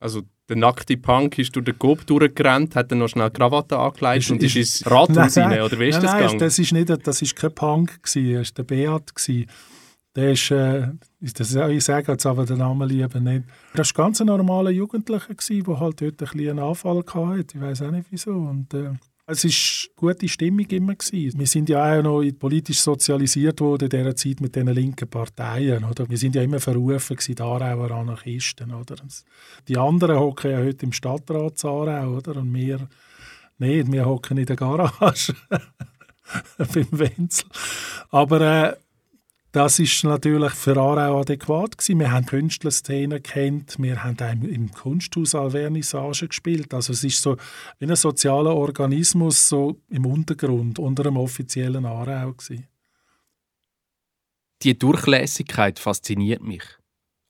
Also 0.00 0.22
der 0.48 0.56
nackte 0.56 0.96
Punk 0.96 1.38
ist 1.38 1.54
durch 1.54 1.66
den 1.66 1.78
Coop 1.78 2.06
durchgerannt, 2.06 2.74
hat 2.74 2.90
dann 2.90 2.98
noch 2.98 3.08
schnell 3.08 3.30
Krawatte 3.30 3.78
angelegt 3.78 4.24
ist, 4.24 4.30
und 4.30 4.42
ist, 4.42 4.56
ins 4.56 4.90
Rathaus 4.90 5.36
rein, 5.36 5.60
oder 5.60 5.78
wie 5.78 5.88
ist 5.88 5.96
nein, 5.96 6.02
das 6.02 6.14
gegangen? 6.14 6.38
das 6.38 6.58
ist 6.58 6.72
nicht, 6.72 7.06
das 7.06 7.22
ist 7.22 7.36
kein 7.36 7.54
Punk 7.54 8.02
gewesen, 8.02 8.34
das 8.34 8.48
war 8.48 8.54
der 8.56 8.62
Beat 8.64 9.14
gewesen. 9.14 9.46
Der 10.16 10.32
ist, 10.32 10.50
äh, 10.50 10.88
das, 11.20 11.54
ich 11.54 11.84
sage 11.84 12.12
jetzt 12.12 12.26
aber 12.26 12.44
den 12.44 12.58
Namen 12.58 12.88
lieber 12.88 13.20
nicht. 13.20 13.44
Das 13.74 13.94
war 13.96 14.06
ganz 14.06 14.20
ein 14.20 14.26
normaler 14.26 14.70
Jugendlicher, 14.70 15.34
der 15.34 15.80
halt 15.80 16.00
dort 16.00 16.22
ein 16.22 16.40
einen 16.40 16.58
Anfall 16.58 17.04
hatte. 17.06 17.54
Ich 17.54 17.60
weiß 17.60 17.82
auch 17.82 17.90
nicht 17.92 18.06
wieso. 18.10 18.32
Und, 18.32 18.74
äh, 18.74 18.90
es 19.30 19.44
war 19.44 19.90
gute 19.94 20.28
Stimmung 20.28 20.66
immer. 20.66 20.96
Gewesen. 20.96 21.38
Wir 21.38 21.46
sind 21.46 21.68
ja 21.68 21.98
auch 21.98 22.02
noch 22.02 22.24
politisch 22.36 22.80
sozialisiert 22.80 23.60
worden 23.60 23.84
in 23.84 23.90
dieser 23.90 24.16
Zeit 24.16 24.40
mit 24.40 24.56
den 24.56 24.66
linken 24.66 25.08
Parteien. 25.08 25.84
Oder? 25.84 26.10
Wir 26.10 26.18
sind 26.18 26.34
ja 26.34 26.42
immer 26.42 26.58
verrufen, 26.58 27.16
gewesen, 27.16 27.36
die 27.36 27.42
Aarauer 27.42 27.92
Anarchisten. 27.92 28.74
Oder? 28.74 28.96
Die 29.68 29.76
anderen 29.76 30.18
hocken 30.18 30.50
ja 30.50 30.58
heute 30.58 30.84
im 30.84 30.92
Stadtrat 30.92 31.64
Aarau. 31.64 32.16
Oder? 32.16 32.36
Und 32.38 32.52
wir 32.52 32.88
nicht, 33.58 33.92
wir 33.92 34.06
hocken 34.06 34.38
in 34.38 34.46
der 34.46 34.56
Garage 34.56 35.34
beim 36.58 36.88
Wenzel. 36.90 37.46
Aber 38.10 38.40
äh, 38.40 38.76
das 39.52 39.78
ist 39.80 40.04
natürlich 40.04 40.52
für 40.52 40.76
Aarau 40.76 41.20
adäquat 41.20 41.78
gewesen. 41.78 41.98
Wir 41.98 42.12
haben 42.12 42.26
Künstlerszenen 42.26 43.22
kennt, 43.22 43.76
wir 43.78 44.04
haben 44.04 44.44
im 44.44 44.70
Kunsthaus 44.70 45.34
Alvernissage 45.34 46.28
gespielt. 46.28 46.72
Also 46.72 46.92
es 46.92 47.02
ist 47.02 47.20
so 47.20 47.36
wie 47.78 47.86
ein 47.86 47.96
sozialer 47.96 48.54
Organismus 48.54 49.48
so 49.48 49.80
im 49.88 50.06
Untergrund 50.06 50.78
unter 50.78 51.06
einem 51.06 51.16
offiziellen 51.16 51.84
Aarau 51.84 52.32
gewesen. 52.32 52.66
Die 54.62 54.78
Durchlässigkeit 54.78 55.78
fasziniert 55.78 56.42
mich. 56.42 56.62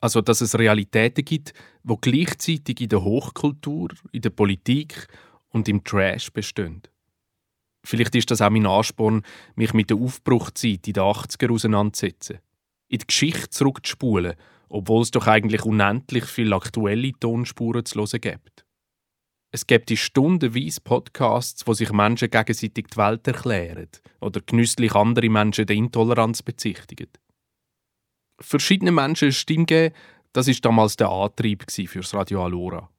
Also, 0.01 0.19
dass 0.21 0.41
es 0.41 0.57
Realitäten 0.57 1.23
gibt, 1.23 1.53
wo 1.83 1.95
gleichzeitig 1.95 2.81
in 2.81 2.89
der 2.89 3.03
Hochkultur, 3.03 3.89
in 4.11 4.21
der 4.21 4.31
Politik 4.31 5.07
und 5.49 5.69
im 5.69 5.83
Trash 5.83 6.31
bestehen. 6.31 6.81
Vielleicht 7.83 8.15
ist 8.15 8.31
das 8.31 8.41
auch 8.41 8.49
mein 8.49 8.67
Ansporn, 8.67 9.23
mich 9.55 9.73
mit 9.73 9.89
der 9.89 9.97
Aufbruchzeit 9.97 10.87
in 10.87 10.93
den 10.93 11.03
80er 11.03 11.51
auseinanderzusetzen. 11.51 12.39
In 12.87 12.99
die 12.99 13.07
Geschichte 13.07 13.49
zurückzuspulen, 13.49 14.35
obwohl 14.69 15.01
es 15.01 15.11
doch 15.11 15.27
eigentlich 15.27 15.63
unendlich 15.63 16.25
viele 16.25 16.55
aktuelle 16.55 17.11
Tonspuren 17.19 17.85
zu 17.85 17.99
hören 17.99 18.21
gibt. 18.21 18.65
Es 19.53 19.67
gibt 19.67 19.89
die 19.89 19.97
stundenweise 19.97 20.79
Podcasts, 20.79 21.67
wo 21.67 21.73
sich 21.73 21.91
Menschen 21.91 22.29
gegenseitig 22.29 22.87
die 22.87 22.97
Welt 22.97 23.27
erklären 23.27 23.89
oder 24.21 24.39
genüsslich 24.39 24.95
andere 24.95 25.29
Menschen 25.29 25.65
der 25.65 25.75
Intoleranz 25.75 26.41
bezichtigen. 26.41 27.09
Verschiedene 28.39 28.91
Menschen 28.91 29.25
eine 29.25 29.33
Stimme 29.33 29.65
geben, 29.65 29.93
das 30.31 30.47
ist 30.47 30.63
damals 30.63 30.95
der 30.95 31.09
Antrieb 31.09 31.69
fürs 31.69 32.13
Radio 32.13 32.45
Alora. 32.45 32.89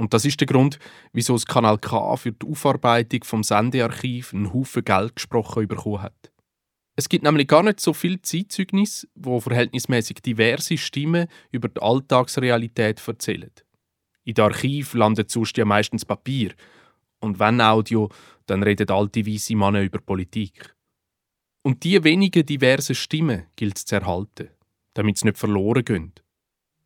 Und 0.00 0.14
das 0.14 0.24
ist 0.24 0.40
der 0.40 0.46
Grund, 0.46 0.78
wieso 1.12 1.34
das 1.34 1.44
Kanal 1.44 1.76
K 1.76 2.16
für 2.16 2.32
die 2.32 2.46
Aufarbeitung 2.46 3.22
vom 3.22 3.42
Sendearchiv 3.42 4.32
einen 4.32 4.50
Haufen 4.50 4.82
Geld 4.82 5.14
gesprochen 5.16 5.68
bekommen 5.68 6.00
hat. 6.00 6.32
Es 6.96 7.10
gibt 7.10 7.22
nämlich 7.22 7.46
gar 7.46 7.62
nicht 7.62 7.80
so 7.80 7.92
viel 7.92 8.22
Zeitzeugnis, 8.22 9.06
wo 9.14 9.40
verhältnismäßig 9.40 10.22
diverse 10.22 10.78
Stimmen 10.78 11.28
über 11.50 11.68
die 11.68 11.82
Alltagsrealität 11.82 13.06
erzählen. 13.06 13.50
In 14.24 14.32
den 14.32 14.44
Archiv 14.46 14.94
landet 14.94 15.30
sonst 15.30 15.58
ja 15.58 15.66
meistens 15.66 16.06
Papier. 16.06 16.54
Und 17.20 17.38
wenn 17.38 17.60
Audio, 17.60 18.08
dann 18.46 18.62
reden 18.62 18.88
alte 18.88 19.26
weiße 19.26 19.54
Männer 19.54 19.82
über 19.82 19.98
Politik. 19.98 20.74
Und 21.62 21.84
diese 21.84 22.04
wenigen 22.04 22.46
diversen 22.46 22.94
Stimmen 22.94 23.48
gilt 23.54 23.76
es 23.76 23.84
zu 23.84 23.96
erhalten, 23.96 24.48
damit 24.94 25.18
sie 25.18 25.26
nicht 25.26 25.36
verloren 25.36 25.84
gehen. 25.84 26.14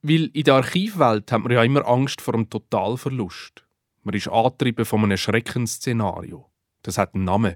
Weil 0.07 0.27
in 0.35 0.45
der 0.45 0.57
Archivwelt 0.57 1.33
hat 1.33 1.41
man 1.41 1.51
ja 1.51 1.65
immer 1.65 1.89
Angst 1.89 2.21
vor 2.21 2.35
einem 2.35 2.51
Totalverlust. 2.51 3.65
Man 4.03 4.15
ist 4.15 4.29
angetrieben 4.29 4.85
von 4.85 5.03
einem 5.03 5.17
Schreckensszenario. 5.17 6.45
Das 6.83 6.99
hat 6.99 7.15
einen 7.15 7.25
Namen. 7.25 7.55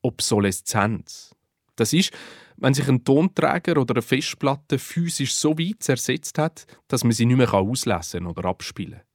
Obsoleszenz. 0.00 1.34
Das 1.76 1.92
ist, 1.92 2.10
wenn 2.56 2.72
sich 2.72 2.88
ein 2.88 3.04
Tonträger 3.04 3.78
oder 3.78 3.96
eine 3.96 4.00
Festplatte 4.02 4.78
physisch 4.78 5.34
so 5.34 5.58
weit 5.58 5.82
zersetzt 5.82 6.38
hat, 6.38 6.66
dass 6.88 7.04
man 7.04 7.12
sie 7.12 7.26
nicht 7.26 7.36
mehr 7.36 7.52
auslesen 7.52 8.26
oder 8.26 8.46
abspielen 8.46 9.00
kann. 9.00 9.06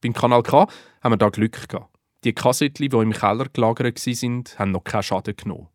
Beim 0.00 0.12
Kanal 0.12 0.44
K 0.44 0.68
haben 1.02 1.12
wir 1.12 1.16
da 1.16 1.28
Glück 1.28 1.68
gehabt. 1.68 1.92
Die 2.22 2.32
Kassettchen, 2.32 2.88
die 2.88 2.96
im 2.96 3.12
Keller 3.12 3.46
gelagert 3.46 4.06
waren, 4.06 4.44
haben 4.58 4.70
noch 4.70 4.84
keinen 4.84 5.02
Schaden 5.02 5.34
genommen. 5.34 5.68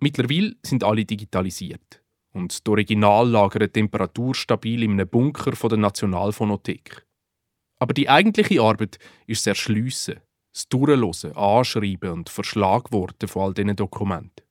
Mittlerweile 0.00 0.54
sind 0.62 0.84
alle 0.84 1.06
digitalisiert. 1.06 2.01
Und 2.32 2.66
die 2.66 2.70
Original 2.70 3.28
lagern 3.28 3.72
temperaturstabil 3.72 4.82
in 4.82 4.92
einem 4.92 5.08
Bunker 5.08 5.54
von 5.54 5.68
der 5.68 5.78
Nationalphonothek. 5.78 7.06
Aber 7.78 7.94
die 7.94 8.08
eigentliche 8.08 8.62
Arbeit 8.62 8.98
ist 9.26 9.42
das 9.42 9.58
Erschliessen, 9.58 10.20
das 10.52 10.68
Durchhören, 10.68 11.36
Anschreiben 11.36 12.10
und 12.10 12.30
Verschlagworten 12.30 13.28
von 13.28 13.42
all 13.42 13.54
diesen 13.54 13.76
Dokumenten. 13.76 14.46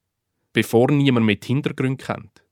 Bevor 0.53 0.91
niemand 0.91 1.25
mit 1.25 1.45
Hintergrund 1.45 2.01
kennt. 2.01 2.43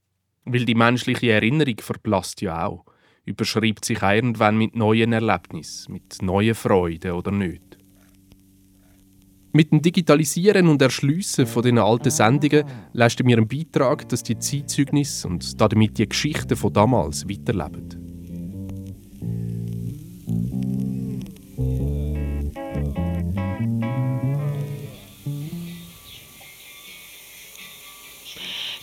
Weil 0.45 0.65
die 0.65 0.75
menschliche 0.75 1.31
Erinnerung 1.31 1.77
verblasst 1.79 2.41
ja 2.41 2.65
auch, 2.65 2.85
überschreibt 3.25 3.85
sich 3.85 4.01
irgendwann 4.01 4.57
mit 4.57 4.75
neuen 4.75 5.13
Erlebnissen, 5.13 5.93
mit 5.93 6.21
neuen 6.21 6.55
Freuden 6.55 7.11
oder 7.11 7.31
nicht. 7.31 7.68
Mit 9.51 9.71
dem 9.71 9.81
Digitalisieren 9.81 10.67
und 10.67 10.81
Erschliessen 10.81 11.47
von 11.47 11.63
diesen 11.63 11.79
alten 11.79 12.11
Sendungen 12.11 12.65
leisten 12.93 13.27
wir 13.27 13.37
einen 13.37 13.47
Beitrag, 13.47 14.07
dass 14.09 14.21
die 14.21 14.37
Zeitzeugnisse 14.37 15.27
und 15.27 15.59
damit 15.59 15.97
die 15.97 16.07
Geschichten 16.07 16.55
von 16.55 16.71
damals 16.71 17.27
weiterleben. 17.27 18.08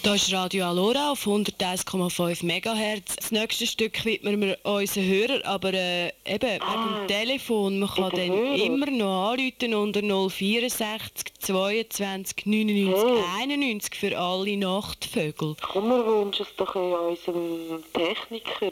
Hier 0.07 0.15
ist 0.15 0.33
Radio 0.33 0.67
Alora 0.67 1.11
auf 1.11 1.27
101,5 1.27 2.45
MHz. 2.45 3.17
Das 3.17 3.33
nächste 3.33 3.67
Stück 3.67 4.05
widmen 4.05 4.41
wir 4.41 4.57
unseren 4.63 5.05
Hörern, 5.05 5.43
aber 5.43 5.75
äh, 5.75 6.13
eben 6.25 6.61
ah, 6.61 6.71
wegen 6.71 6.95
dem 6.95 7.09
Telefon. 7.09 7.81
Man 7.81 7.89
kann 7.89 8.11
dann 8.11 8.31
Hörer. 8.31 8.55
immer 8.55 8.87
noch 8.87 9.33
anrufen 9.33 9.75
unter 9.75 10.03
064 10.31 11.35
22 11.41 12.47
99 12.47 13.05
hey. 13.05 13.43
91 13.43 13.95
für 13.97 14.17
alle 14.17 14.57
Nachtvögel. 14.57 15.57
Komm, 15.61 15.89
wir 15.89 16.07
wünschen 16.07 16.47
es 16.49 16.55
doch 16.55 16.77
unserem 16.77 17.83
Techniker. 17.93 18.71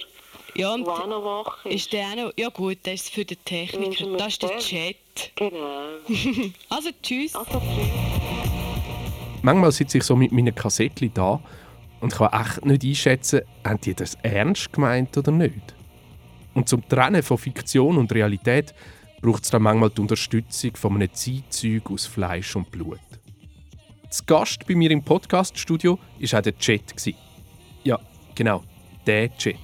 Ja, 0.55 0.73
und 0.73 0.87
auch 0.87 1.05
noch 1.09 1.25
wach 1.25 1.67
ist. 1.67 1.75
ist 1.75 1.93
der 1.95 2.11
auch 2.11 2.15
noch, 2.15 2.33
ja 2.37 2.49
gut, 2.51 2.79
das 2.85 2.95
ist 2.95 3.11
für 3.11 3.25
den 3.25 3.45
Techniker. 3.45 4.07
Das 4.17 4.35
ist 4.35 4.43
der 4.45 4.59
Chat. 4.59 4.97
Genau. 5.35 5.83
also 6.69 6.91
tschüss. 7.03 7.35
Also 7.35 7.59
tschüss 7.59 8.04
manchmal 9.45 9.73
sitze 9.73 9.99
ich 9.99 10.05
so 10.05 10.17
mit 10.17 10.33
meinen 10.33 10.55
Kassettchen 10.55 11.13
da 11.15 11.41
und 12.01 12.13
kann 12.13 12.33
echt 12.33 12.65
nicht 12.65 12.85
einschätzen, 12.85 13.43
haben 13.65 13.81
die 13.81 13.95
das 13.95 14.17
ernst 14.23 14.73
gemeint 14.73 15.17
oder 15.17 15.31
nicht. 15.31 15.75
Und 16.55 16.69
zum 16.69 16.87
Trennen 16.89 17.23
von 17.23 17.39
Fiktion 17.39 17.99
und 17.99 18.13
Realität 18.13 18.75
braucht 19.21 19.45
es 19.45 19.51
dann 19.51 19.63
manchmal 19.63 19.91
die 19.91 20.01
Unterstützung 20.01 20.77
von 20.77 20.95
einem 20.95 21.13
Zeitzeug 21.13 21.91
aus 21.91 22.07
Fleisch 22.07 22.57
und 22.57 22.71
Blut. 22.71 23.01
Das 24.07 24.25
Gast 24.25 24.67
bei 24.67 24.75
mir 24.75 24.91
im 24.91 25.03
Podcaststudio 25.03 25.99
war 25.99 26.39
auch 26.39 26.43
der 26.43 26.59
Chat. 26.59 26.95
Ja, 27.83 27.99
genau, 28.35 28.63
der 29.07 29.37
Chat. 29.37 29.57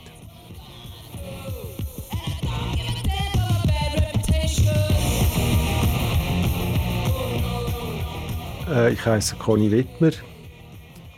Äh, 8.70 8.92
ich 8.92 9.04
heiße 9.04 9.36
Conny 9.36 9.70
Wittmer. 9.70 10.12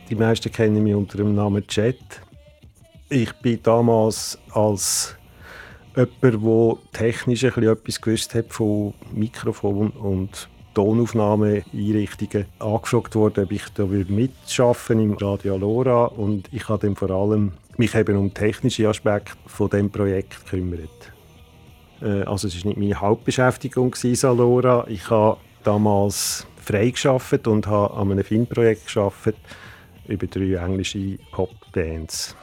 Die 0.08 0.14
meisten 0.14 0.50
kennen 0.50 0.82
mich 0.82 0.94
unter 0.94 1.18
dem 1.18 1.34
Namen 1.34 1.64
Jet. 1.68 1.98
Ich 3.10 3.32
bin 3.34 3.62
damals 3.62 4.38
als 4.52 5.16
jemand, 5.94 6.22
der 6.22 6.76
technisch 6.92 7.44
etwas 7.44 8.00
gewusst 8.00 8.34
hat 8.34 8.46
von 8.48 8.94
Mikrofon 9.12 9.90
und 9.90 10.48
Tonaufnahmeeinrichtungen 10.72 12.46
angefragt 12.58 13.14
worden, 13.14 13.44
ob 13.44 13.52
ich 13.52 13.68
da 13.74 13.84
mitschaffen 13.84 15.00
im 15.00 15.12
Radio 15.12 15.54
Alora 15.54 16.06
und 16.06 16.48
ich 16.52 16.66
habe 16.70 16.86
dann 16.86 16.96
vor 16.96 17.10
allem 17.10 17.52
mich 17.76 17.94
eben 17.94 18.16
um 18.16 18.32
technische 18.32 18.88
Aspekte 18.88 19.32
von 19.46 19.68
dem 19.68 19.90
Projekt 19.90 20.42
gekümmert. 20.44 21.12
Äh, 22.00 22.22
also 22.22 22.48
es 22.48 22.54
ist 22.54 22.64
nicht 22.64 22.78
meine 22.78 22.98
Hauptbeschäftigung 22.98 23.90
gewesen, 23.90 24.26
Alora. 24.26 24.86
Ich 24.88 25.10
habe 25.10 25.36
damals 25.62 26.46
freigeschafft 26.62 27.46
und 27.46 27.66
habe 27.66 27.94
an 27.94 28.12
einem 28.12 28.24
Filmprojekt 28.24 28.86
geschafft 28.86 29.34
über 30.08 30.26
drei 30.26 30.54
englische 30.54 31.18
Popbands. 31.30 32.36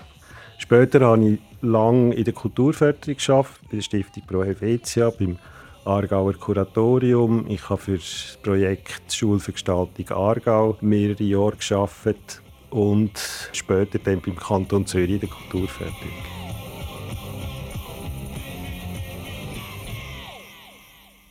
Später 0.57 1.01
habe 1.01 1.29
ich 1.29 1.39
lange 1.61 2.13
in 2.13 2.23
der 2.23 2.33
Kulturförderung 2.33 3.15
geschafft, 3.15 3.61
bei 3.69 3.77
der 3.77 3.81
Stiftung 3.81 4.23
Pro 4.27 4.43
Helvetia, 4.43 5.09
beim 5.09 5.37
Aargauer 5.85 6.33
Kuratorium. 6.33 7.45
Ich 7.47 7.69
habe 7.69 7.81
für 7.81 7.97
das 7.97 8.37
Projekt 8.43 9.11
Schule 9.11 9.39
für 9.39 9.53
Gestaltung 9.53 10.09
Aargau 10.09 10.77
mehrere 10.81 11.23
Jahre 11.23 11.55
geschafft 11.55 12.41
und 12.69 13.11
später 13.53 13.99
dann 13.99 14.21
beim 14.21 14.35
Kanton 14.35 14.85
Zürich 14.85 15.09
in 15.11 15.19
der 15.21 15.29
Kulturförderung. 15.29 16.38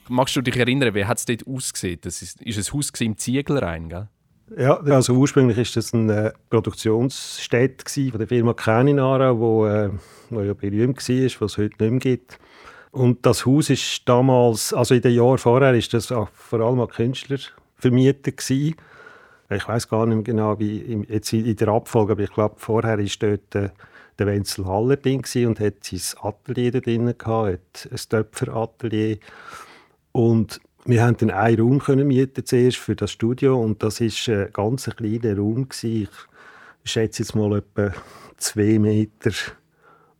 Magst 0.08 0.36
du 0.36 0.40
dich 0.40 0.56
erinnern, 0.56 0.94
wie 0.94 1.04
hat 1.04 1.18
es 1.18 1.24
dort 1.26 1.46
ausgesehen? 1.46 1.98
Das 2.02 2.22
ist, 2.22 2.40
ist 2.42 2.56
ein 2.56 2.74
Haus 2.74 2.90
im 3.00 3.16
Ziegelrhein, 3.16 3.88
gell? 3.88 4.08
Ja, 4.56 4.78
also 4.78 5.12
ursprünglich 5.14 5.56
war 5.58 5.64
das 5.74 5.92
eine 5.92 6.32
Produktionsstätte 6.48 8.10
von 8.10 8.18
der 8.18 8.28
Firma 8.28 8.54
Käninara, 8.54 9.38
wo, 9.38 9.66
äh, 9.66 9.90
ja 10.30 10.54
berühmt 10.54 10.96
war, 10.96 11.24
was 11.24 11.52
es 11.52 11.58
heute 11.58 11.82
nicht 11.82 11.90
mehr 11.90 11.98
gibt. 12.00 12.38
Und 12.90 13.26
das 13.26 13.44
Haus 13.44 13.68
ist 13.68 14.08
damals, 14.08 14.72
also 14.72 14.94
in 14.94 15.02
den 15.02 15.14
Jahren 15.14 15.38
vorher, 15.38 15.74
ist 15.74 15.92
das 15.92 16.06
vor 16.06 16.60
allem 16.60 16.80
an 16.80 16.88
Künstler 16.88 17.38
vermietet 17.76 18.38
gewesen. 18.38 18.76
Ich 19.50 19.68
weiß 19.68 19.88
gar 19.88 20.06
nicht 20.06 20.16
mehr 20.16 20.24
genau, 20.24 20.58
wie 20.58 20.78
im, 20.78 21.04
jetzt 21.04 21.32
in 21.32 21.56
der 21.56 21.68
Abfolge, 21.68 22.12
aber 22.12 22.22
ich 22.22 22.32
glaube, 22.32 22.54
vorher 22.58 22.98
war 22.98 23.06
dort 23.18 23.54
äh, 23.54 23.70
der 24.18 24.26
Wenzel 24.26 24.66
Haller 24.66 24.96
drin 24.96 25.22
und 25.46 25.60
hat 25.60 25.84
sein 25.84 26.00
Atelier 26.20 26.72
drin 26.72 27.14
gehabt, 27.16 27.88
ein 27.90 27.96
Töpferatelier. 28.08 29.18
Und 30.12 30.60
wir 30.84 31.02
haben 31.02 31.16
dann 31.18 31.30
einen 31.30 31.60
Raum 31.60 31.78
können 31.80 32.06
mieten 32.06 32.44
zuerst 32.44 32.78
für 32.78 32.96
das 32.96 33.12
Studio 33.12 33.60
und 33.60 33.82
das 33.82 34.00
ist 34.00 34.28
ein 34.28 34.50
ganz 34.52 34.84
kleiner 34.84 35.36
Raum 35.36 35.68
gewesen. 35.68 36.08
Ich 36.84 36.90
schätze 36.90 37.22
jetzt 37.22 37.34
mal 37.34 37.58
etwa 37.58 37.92
zwei 38.38 38.78
Meter 38.78 39.32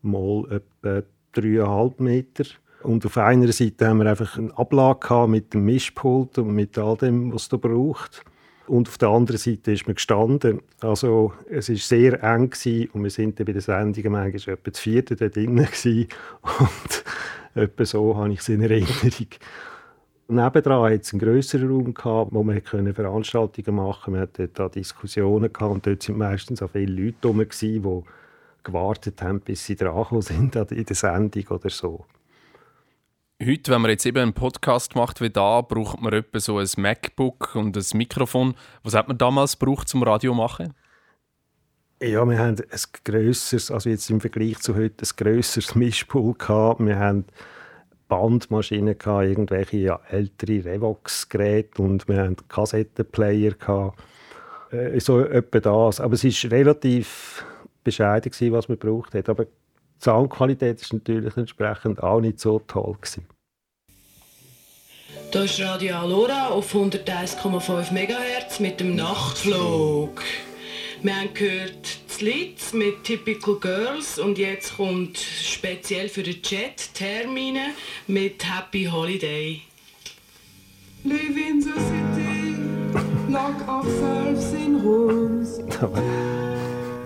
mal 0.03 0.45
etwa 0.51 1.03
dreieinhalb 1.33 2.01
Meter. 2.01 2.45
Und 2.83 3.05
auf 3.07 3.19
einer 3.19 3.53
Seite 3.53 3.89
haben 3.89 3.99
wir 3.99 4.07
einfach 4.11 4.39
eine 4.39 4.57
Ablage 4.57 5.27
mit 5.27 5.53
dem 5.53 5.65
Mischpult 5.65 6.39
und 6.39 6.55
mit 6.55 6.79
all 6.79 6.97
dem, 6.97 7.33
was 7.33 7.49
du 7.49 7.59
braucht. 7.59 8.25
Und 8.67 8.89
auf 8.89 8.99
der 8.99 9.09
anderen 9.09 9.39
Seite 9.39 9.73
ist 9.73 9.87
man 9.87 9.95
gestanden. 9.95 10.61
Also 10.81 11.33
es 11.51 11.69
ist 11.69 11.89
sehr 11.89 12.23
eng 12.23 12.51
gewesen 12.51 12.91
und 12.93 13.03
wir 13.03 13.11
sind 13.11 13.37
bei 13.37 13.45
den 13.45 13.61
Sendungen 13.61 14.13
manchmal 14.13 14.55
etwa 14.55 14.71
das 14.71 14.79
vierte 14.81 15.17
da 15.17 15.29
drinnen 15.29 15.67
Und 16.43 17.05
etwa 17.55 17.85
so 17.85 18.17
habe 18.17 18.33
ich 18.33 18.41
es 18.41 18.49
in 18.49 18.63
Erinnerung. 18.63 19.29
Nebendran 20.31 20.93
hat 20.93 21.03
es 21.03 21.13
einen 21.13 21.21
grösseren 21.21 21.71
Raum, 21.71 21.95
gehabt, 21.95 22.35
wo 22.35 22.43
man 22.43 22.61
Veranstaltungen 22.61 23.77
machen 23.77 24.01
konnte. 24.05 24.11
Man 24.11 24.21
hatte 24.21 24.49
da 24.49 24.69
Diskussionen 24.69 25.51
gehabt, 25.51 25.73
und 25.73 25.87
dort 25.87 26.03
sind 26.03 26.19
meistens 26.19 26.63
auch 26.63 26.71
viele 26.71 27.05
Leute 27.05 27.29
herum, 27.29 27.45
die 27.49 28.03
gewartet 28.63 29.23
haben, 29.23 29.41
bis 29.41 29.65
sie 29.65 29.77
dran 29.77 30.21
sind 30.21 30.55
in 30.55 30.85
der 30.85 30.97
Sendung 30.97 31.49
oder 31.49 31.71
so. 31.71 32.05
Heute, 33.43 33.71
wenn 33.71 33.81
man 33.81 33.93
jetzt 33.93 34.05
eben 34.05 34.19
einen 34.19 34.33
Podcast 34.35 34.97
macht 34.97 35.21
wie 35.21 35.31
da, 35.31 35.63
braucht 35.63 36.01
man 36.03 36.13
etwa 36.13 36.41
so 36.41 36.59
ein 36.59 36.69
MacBook 36.77 37.55
und 37.55 37.77
ein 37.77 37.85
Mikrofon. 37.95 38.55
Was 38.83 38.95
hat 38.95 39.09
man 39.09 39.17
damals 39.17 39.59
gebraucht 39.59 39.89
zum 39.89 40.03
Radio 40.03 40.35
machen? 40.35 40.75
Ja, 42.03 42.29
wir 42.29 42.39
haben 42.39 42.57
ein 42.59 42.81
grösseres, 43.05 43.71
also 43.71 43.89
jetzt 43.89 44.11
im 44.11 44.21
Vergleich 44.21 44.59
zu 44.59 44.75
heute, 44.75 45.05
ein 45.05 45.17
grösseres 45.17 45.75
Mischpult 45.75 46.41
gehabt. 46.41 46.81
Wir 46.81 46.99
haben 46.99 47.25
Bandmaschinen, 48.09 48.99
gehabt, 48.99 49.27
irgendwelche 49.27 49.77
ja, 49.77 50.01
ältere 50.09 50.65
Revox-Geräte 50.65 51.83
und 51.83 52.09
wir 52.09 52.23
hatten 52.23 52.37
Kassettenplayer. 52.49 53.55
Äh, 54.71 55.01
so 55.01 55.21
etwa 55.21 55.61
das. 55.61 56.01
Aber 56.01 56.15
es 56.15 56.25
war 56.25 56.51
relativ 56.51 57.45
bescheiden, 57.85 58.31
gewesen, 58.31 58.53
was 58.53 58.69
man 58.69 58.79
braucht 58.79 59.15
hat. 59.15 59.29
Aber 59.29 59.45
die 59.45 59.51
Soundqualität 60.05 60.81
ist 60.81 60.93
natürlich 60.93 61.37
entsprechend 61.37 62.03
auch 62.03 62.21
nicht 62.21 62.41
so 62.41 62.59
toll. 62.61 62.97
Gewesen. 63.01 63.27
Das 65.31 65.45
ist 65.45 65.61
Radio 65.61 65.97
Alora 65.97 66.49
auf 66.49 66.75
101,5 66.75 67.93
MHz 67.93 68.61
mit 68.61 68.81
dem 68.81 68.97
Nachtflug. 68.97 70.23
Wir 71.01 71.15
haben 71.15 71.33
gehört 71.33 72.01
das 72.09 72.21
Lied 72.21 72.57
mit 72.73 73.05
Typical 73.05 73.55
Girls 73.61 74.19
und 74.19 74.37
jetzt 74.37 74.77
kommt 74.77 75.17
speziell 75.17 76.09
für 76.09 76.25
den 76.25 76.43
Chat 76.43 76.93
Termine 76.93 77.75
mit 78.09 78.45
Happy 78.45 78.85
Holiday. 78.87 79.63
Live 81.05 81.37
in 81.37 81.63
the 81.63 81.71
city, 81.71 82.57
lock 83.29 83.69
ourselves 83.69 84.53
in 84.55 84.81
rooms. 84.81 85.61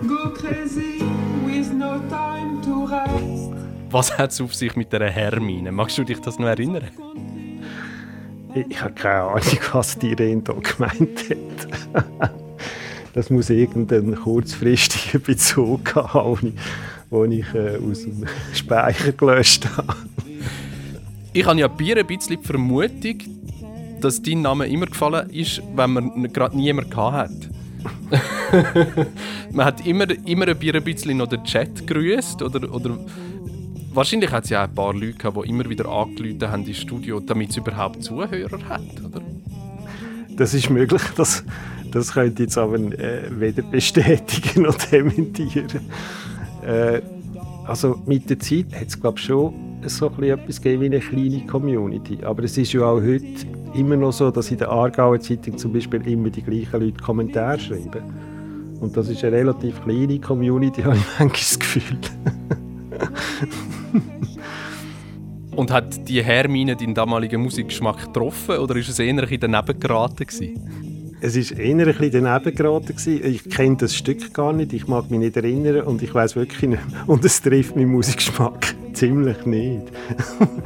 Go 0.07 0.33
crazy 0.33 1.03
with 1.45 1.71
no 1.71 1.99
time 2.09 2.59
to 2.63 2.85
rest. 2.85 3.51
Was 3.91 4.17
hat 4.17 4.31
es 4.31 4.41
auf 4.41 4.55
sich 4.55 4.75
mit 4.75 4.91
der 4.91 5.07
Hermine? 5.11 5.71
Magst 5.71 5.99
du 5.99 6.03
dich 6.03 6.19
das 6.19 6.39
noch 6.39 6.47
erinnern? 6.47 6.89
Ich 8.55 8.81
habe 8.81 8.93
keine 8.95 9.21
Ahnung, 9.21 9.59
was 9.71 9.99
die 9.99 10.09
Irene 10.09 10.41
da 10.41 10.53
gemeint 10.53 11.29
hat. 11.29 12.42
Das 13.13 13.29
muss 13.29 13.49
irgendeinen 13.49 14.15
kurzfristigen 14.15 15.21
Bezug 15.25 15.95
haben, 15.95 16.57
den 17.11 17.31
ich 17.31 17.53
äh, 17.53 17.77
aus 17.77 18.03
dem 18.03 18.25
Speicher 18.53 19.11
gelöscht 19.11 19.67
habe. 19.77 19.95
Ich 21.31 21.45
habe 21.45 21.59
ja 21.59 21.67
Bier 21.67 21.97
ein 21.97 22.07
bisschen 22.07 22.39
die 22.41 22.45
Vermutung, 22.45 23.17
dass 24.01 24.21
dein 24.21 24.41
Name 24.41 24.67
immer 24.67 24.87
gefallen 24.87 25.29
ist, 25.29 25.61
wenn 25.75 25.93
man 25.93 26.33
gerade 26.33 26.55
niemanden 26.55 26.95
hat. 26.95 27.31
man 29.51 29.65
hat 29.65 29.85
immer, 29.85 30.05
immer 30.25 30.47
ein 30.47 30.83
bisschen 30.83 31.17
noch 31.17 31.27
den 31.27 31.43
Chat 31.43 31.85
grüßt 31.87 32.41
oder, 32.41 32.73
oder 32.73 32.97
wahrscheinlich 33.93 34.31
hat 34.31 34.45
es 34.45 34.51
ja 34.51 34.63
auch 34.63 34.67
ein 34.67 34.75
paar 34.75 34.93
Leute 34.93 35.13
gehabt, 35.13 35.37
die 35.43 35.49
immer 35.49 35.67
wieder 35.69 35.87
angerufen 35.87 36.49
haben 36.49 36.65
ins 36.65 36.77
Studio, 36.77 37.19
damit 37.19 37.49
es 37.51 37.57
überhaupt 37.57 38.03
Zuhörer 38.03 38.59
hat, 38.69 38.81
oder? 39.03 39.21
Das 40.35 40.53
ist 40.53 40.69
möglich, 40.69 41.01
das, 41.15 41.43
das 41.93 42.13
könnte 42.13 42.43
ich 42.43 42.49
jetzt 42.49 42.57
aber 42.57 42.75
äh, 42.75 43.29
weder 43.29 43.61
bestätigen 43.61 44.61
noch 44.63 44.75
dementieren. 44.75 45.67
Äh, 46.65 47.01
also 47.65 48.01
mit 48.05 48.29
der 48.29 48.39
Zeit 48.39 48.73
hat 48.73 48.87
es 48.87 48.99
glaube 48.99 49.19
schon 49.19 49.53
so 49.85 50.07
etwas 50.07 50.61
gegeben 50.61 50.81
wie 50.81 50.85
eine 50.87 50.99
kleine 50.99 51.45
Community, 51.45 52.17
aber 52.23 52.43
es 52.43 52.57
ist 52.57 52.73
ja 52.73 52.81
auch 52.81 53.01
heute 53.01 53.25
immer 53.75 53.95
noch 53.95 54.11
so, 54.11 54.31
dass 54.31 54.49
in 54.49 54.57
der 54.57 54.69
Aargauer 54.69 55.19
Zeitung 55.19 55.57
zum 55.57 55.73
Beispiel 55.73 56.05
immer 56.07 56.29
die 56.29 56.41
gleichen 56.41 56.81
Leute 56.81 57.01
Kommentare 57.01 57.59
schreiben. 57.59 58.03
Und 58.79 58.97
das 58.97 59.09
ist 59.09 59.23
eine 59.23 59.37
relativ 59.37 59.81
kleine 59.83 60.19
Community, 60.19 60.81
habe 60.83 60.95
ich 60.95 61.03
manchmal 61.19 61.29
das 61.29 61.59
Gefühl. 61.59 61.97
Und 65.55 65.71
hat 65.71 66.09
die 66.09 66.23
Hermine 66.23 66.75
deinen 66.75 66.95
damaligen 66.95 67.41
Musikgeschmack 67.41 68.07
getroffen 68.07 68.57
oder 68.57 68.75
ist 68.75 68.89
es 68.89 68.97
eher 68.97 69.13
daneben 69.13 69.79
geraten? 69.79 70.25
Gewesen? 70.25 70.82
Es 71.25 71.37
war 71.37 71.57
eher 71.57 71.77
ein 71.77 71.85
bisschen 71.85 72.25
daneben 72.25 72.53
geraten. 72.53 72.93
Ich 73.23 73.49
kenne 73.49 73.77
das 73.77 73.95
Stück 73.95 74.33
gar 74.33 74.51
nicht, 74.51 74.73
ich 74.73 74.87
mag 74.89 75.09
mich 75.09 75.19
nicht 75.21 75.37
erinnern 75.37 75.83
und 75.83 76.03
ich 76.03 76.13
weiß 76.13 76.35
wirklich 76.35 76.67
nicht. 76.67 76.81
Und 77.07 77.23
es 77.23 77.41
trifft 77.41 77.77
meinen 77.77 77.91
Musikgeschmack 77.91 78.75
ziemlich 78.93 79.45
nicht. 79.45 79.83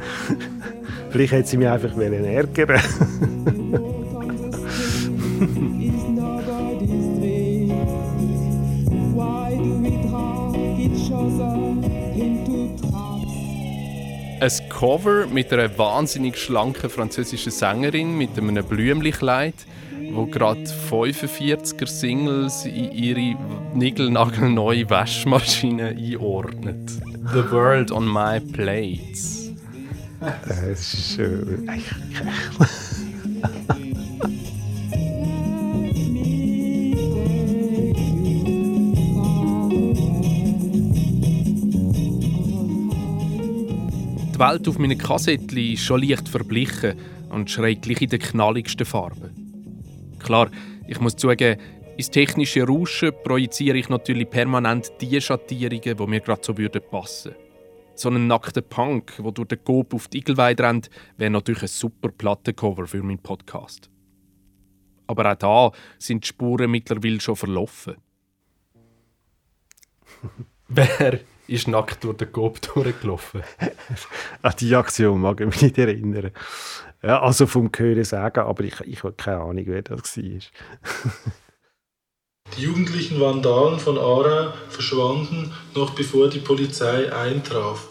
Vielleicht 1.10 1.32
hätte 1.32 1.48
sie 1.48 1.58
mich 1.58 1.68
einfach 1.68 1.96
ärgern 1.96 2.80
Ein 14.40 14.50
Cover 14.68 15.26
mit 15.28 15.52
einer 15.52 15.78
wahnsinnig 15.78 16.36
schlanken 16.36 16.90
französischen 16.90 17.52
Sängerin 17.52 18.18
mit 18.18 18.36
einem 18.36 18.64
Blümlichleid, 18.64 19.54
wo 20.12 20.26
gerade 20.26 20.64
45er 20.90 21.86
Singles 21.86 22.64
in 22.64 22.92
ihre 22.92 23.36
niegelnagelneue 23.74 24.88
Waschmaschine 24.88 25.88
einordnet. 25.88 26.90
The 27.32 27.50
World 27.50 27.90
on 27.90 28.06
My 28.10 28.40
Plates. 28.40 29.52
Es 30.48 30.94
ist 30.94 31.18
äh, 31.18 31.26
Die 44.38 44.44
Welt 44.44 44.68
auf 44.68 44.78
meinen 44.78 44.96
Kassettchen 44.96 45.72
ist 45.72 45.82
schon 45.82 46.00
leicht 46.00 46.28
verblichen 46.28 46.94
und 47.28 47.50
schreit 47.50 47.82
gleich 47.82 48.02
in 48.02 48.10
den 48.10 48.20
knalligsten 48.20 48.86
Farben. 48.86 49.37
Klar, 50.18 50.50
ich 50.86 51.00
muss 51.00 51.16
zugeben, 51.16 51.60
ins 51.96 52.10
technische 52.10 52.64
Rauschen 52.64 53.12
projiziere 53.24 53.78
ich 53.78 53.88
natürlich 53.88 54.30
permanent 54.30 54.92
die 55.00 55.20
Schattierungen, 55.20 55.96
die 55.96 56.06
mir 56.06 56.20
gerade 56.20 56.42
so 56.44 56.54
passen 56.54 57.32
würden 57.32 57.48
so 57.98 58.08
einen 58.08 58.26
nackten 58.26 58.62
Punk, 58.68 59.14
der 59.18 59.32
durch 59.32 59.48
den 59.48 59.64
Coop 59.64 59.94
auf 59.94 60.08
die 60.08 60.18
Igelweide 60.18 60.62
rennt, 60.62 60.90
wäre 61.16 61.30
natürlich 61.30 61.62
ein 61.62 61.68
super 61.68 62.10
Plattencover 62.10 62.86
für 62.86 63.02
meinen 63.02 63.18
Podcast. 63.18 63.90
Aber 65.06 65.32
auch 65.32 65.36
da 65.36 65.72
sind 65.98 66.24
die 66.24 66.28
Spuren 66.28 66.70
mittlerweile 66.70 67.20
schon 67.20 67.36
verlaufen. 67.36 67.96
Wer 70.68 71.20
ist 71.48 71.66
nackt 71.66 72.04
durch 72.04 72.18
den 72.18 72.30
Coop 72.30 72.60
durchgelaufen? 72.74 73.42
An 74.42 74.54
die 74.60 74.74
Aktion 74.74 75.20
mag 75.20 75.40
ich 75.40 75.46
mich 75.46 75.62
nicht 75.62 75.78
erinnern. 75.78 76.30
Ja, 77.02 77.22
also 77.22 77.46
vom 77.46 77.70
Hören 77.74 78.04
sagen, 78.04 78.40
aber 78.40 78.64
ich, 78.64 78.80
ich 78.80 79.02
habe 79.02 79.14
keine 79.14 79.40
Ahnung, 79.40 79.64
wer 79.66 79.82
das 79.82 80.16
war. 80.16 80.22
Die 82.56 82.62
jugendlichen 82.62 83.20
Vandalen 83.20 83.78
von 83.78 83.98
Aarau 83.98 84.52
verschwanden, 84.68 85.52
noch 85.74 85.90
bevor 85.90 86.28
die 86.28 86.40
Polizei 86.40 87.12
eintraf. 87.12 87.88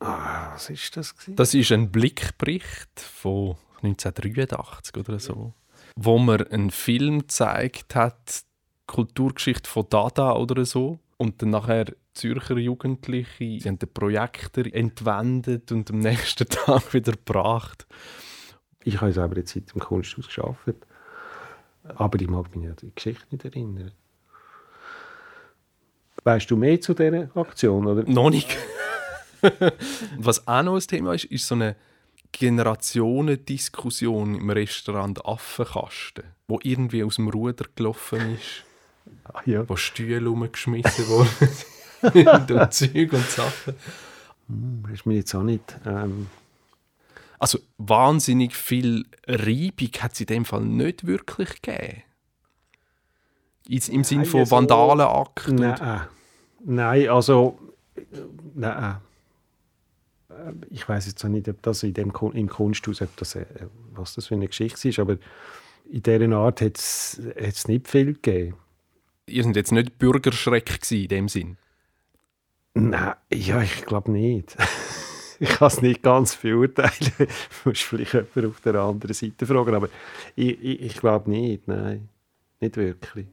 Ah, 0.00 0.52
was 0.52 0.70
ist 0.70 0.96
das? 0.96 1.16
Gewesen? 1.16 1.36
Das 1.36 1.54
ist 1.54 1.72
ein 1.72 1.90
Blickbericht 1.90 3.00
von 3.00 3.56
1983 3.82 4.96
oder 4.96 5.18
so, 5.18 5.54
wo 5.96 6.18
man 6.18 6.42
einen 6.42 6.70
Film 6.70 7.20
gezeigt 7.20 7.94
hat, 7.94 8.42
Kulturgeschichte 8.86 9.68
von 9.68 9.86
Dada 9.88 10.34
oder 10.36 10.64
so, 10.64 11.00
und 11.16 11.42
dann 11.42 11.50
nachher 11.50 11.86
Zürcher 12.14 12.56
Jugendliche, 12.56 13.60
sie 13.60 13.68
haben 13.68 13.78
den 13.78 13.92
Projektor 13.92 14.64
entwendet 14.72 15.70
und 15.72 15.90
am 15.90 15.98
nächsten 15.98 16.48
Tag 16.48 16.92
wieder 16.92 17.12
gebracht. 17.12 17.86
Ich 18.82 19.00
habe 19.00 19.12
selber 19.12 19.36
jetzt 19.36 19.54
seit 19.54 19.74
dem 19.74 19.80
Kunsthaus 19.80 20.28
gearbeitet. 20.34 20.86
Aber 21.84 22.20
ich 22.20 22.28
mag 22.28 22.54
mich 22.54 22.68
an 22.68 22.76
die 22.80 22.94
Geschichte 22.94 23.26
nicht 23.30 23.44
erinnern. 23.44 23.92
Weißt 26.24 26.50
du 26.50 26.56
mehr 26.56 26.80
zu 26.80 26.94
dieser 26.94 27.34
Aktion? 27.36 27.86
Oder? 27.86 28.02
Noch 28.10 28.30
nicht. 28.30 28.56
Was 30.18 30.48
auch 30.48 30.62
noch 30.62 30.74
ein 30.74 30.80
Thema 30.80 31.14
ist, 31.14 31.24
ist 31.24 31.46
so 31.46 31.54
eine 31.54 31.76
Generationendiskussion 32.32 34.34
im 34.34 34.50
Restaurant 34.50 35.24
Affenkasten, 35.24 36.24
wo 36.46 36.58
irgendwie 36.62 37.04
aus 37.04 37.16
dem 37.16 37.28
Ruder 37.28 37.64
gelaufen 37.74 38.34
ist. 38.34 38.64
Ach, 39.32 39.46
ja. 39.46 39.66
Wo 39.68 39.76
Stühle 39.76 40.28
rumgeschmissen 40.28 41.08
wurden. 41.08 41.30
und 42.02 42.72
Zeug 42.72 43.12
und 43.12 43.28
Sachen. 43.28 43.74
Hm, 44.48 44.84
ist 44.92 45.06
mir 45.06 45.14
jetzt 45.14 45.34
auch 45.34 45.42
nicht. 45.42 45.76
Ähm 45.86 46.28
also 47.38 47.58
wahnsinnig 47.78 48.54
viel 48.56 49.06
Reibung 49.26 49.90
hat 50.00 50.14
es 50.14 50.20
in 50.20 50.26
dem 50.26 50.44
Fall 50.44 50.62
nicht 50.62 51.06
wirklich 51.06 51.62
gegeben. 51.62 52.02
Im 53.68 54.02
Sinne 54.02 54.24
von 54.24 54.40
also, 54.40 54.56
Vandalenakt? 54.56 55.48
Nein, 55.48 56.00
nein, 56.64 57.08
also 57.08 57.58
nein. 58.54 58.96
Ich 60.70 60.88
weiß 60.88 61.06
jetzt 61.06 61.24
auch 61.24 61.28
nicht, 61.28 61.48
ob 61.48 61.60
das 61.62 61.82
in 61.82 61.94
dem, 61.94 62.12
im 62.32 62.48
Kunsthaus, 62.48 63.02
ob 63.02 63.14
das, 63.16 63.34
äh, 63.34 63.44
was 63.92 64.14
das 64.14 64.28
für 64.28 64.34
eine 64.34 64.46
Geschichte 64.46 64.88
ist, 64.88 64.98
aber 64.98 65.18
in 65.90 66.02
dieser 66.02 66.36
Art 66.36 66.60
hat 66.60 66.76
es 66.76 67.68
nicht 67.68 67.88
viel 67.88 68.14
gegeben. 68.14 68.56
Ihr 69.26 69.42
seid 69.44 69.56
jetzt 69.56 69.72
nicht 69.72 69.98
Bürgerschreck 69.98 70.90
in 70.90 71.08
dem 71.08 71.28
Sinn? 71.28 71.58
Nein, 72.78 73.14
ja, 73.32 73.60
ich 73.60 73.84
glaube 73.84 74.10
nicht. 74.10 74.56
ich 75.40 75.48
kann 75.48 75.68
es 75.68 75.82
nicht 75.82 76.02
ganz 76.02 76.36
beurteilen. 76.36 76.92
du 77.18 77.26
musst 77.64 77.82
vielleicht 77.82 78.14
jemanden 78.14 78.46
auf 78.46 78.60
der 78.60 78.74
anderen 78.76 79.14
Seite 79.14 79.46
fragen, 79.46 79.74
aber 79.74 79.88
ich, 80.36 80.62
ich, 80.62 80.82
ich 80.82 80.96
glaube 80.96 81.30
nicht, 81.30 81.66
nein. 81.66 82.08
Nicht 82.60 82.76
wirklich. 82.76 83.26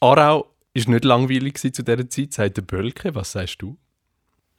Aarau 0.00 0.46
war 0.74 0.92
nicht 0.92 1.04
langweilig 1.04 1.58
zu 1.58 1.70
dieser 1.70 2.08
Zeit, 2.08 2.32
sagt 2.32 2.56
der 2.56 2.62
Bölke. 2.62 3.14
Was 3.14 3.32
sagst 3.32 3.62
du? 3.62 3.76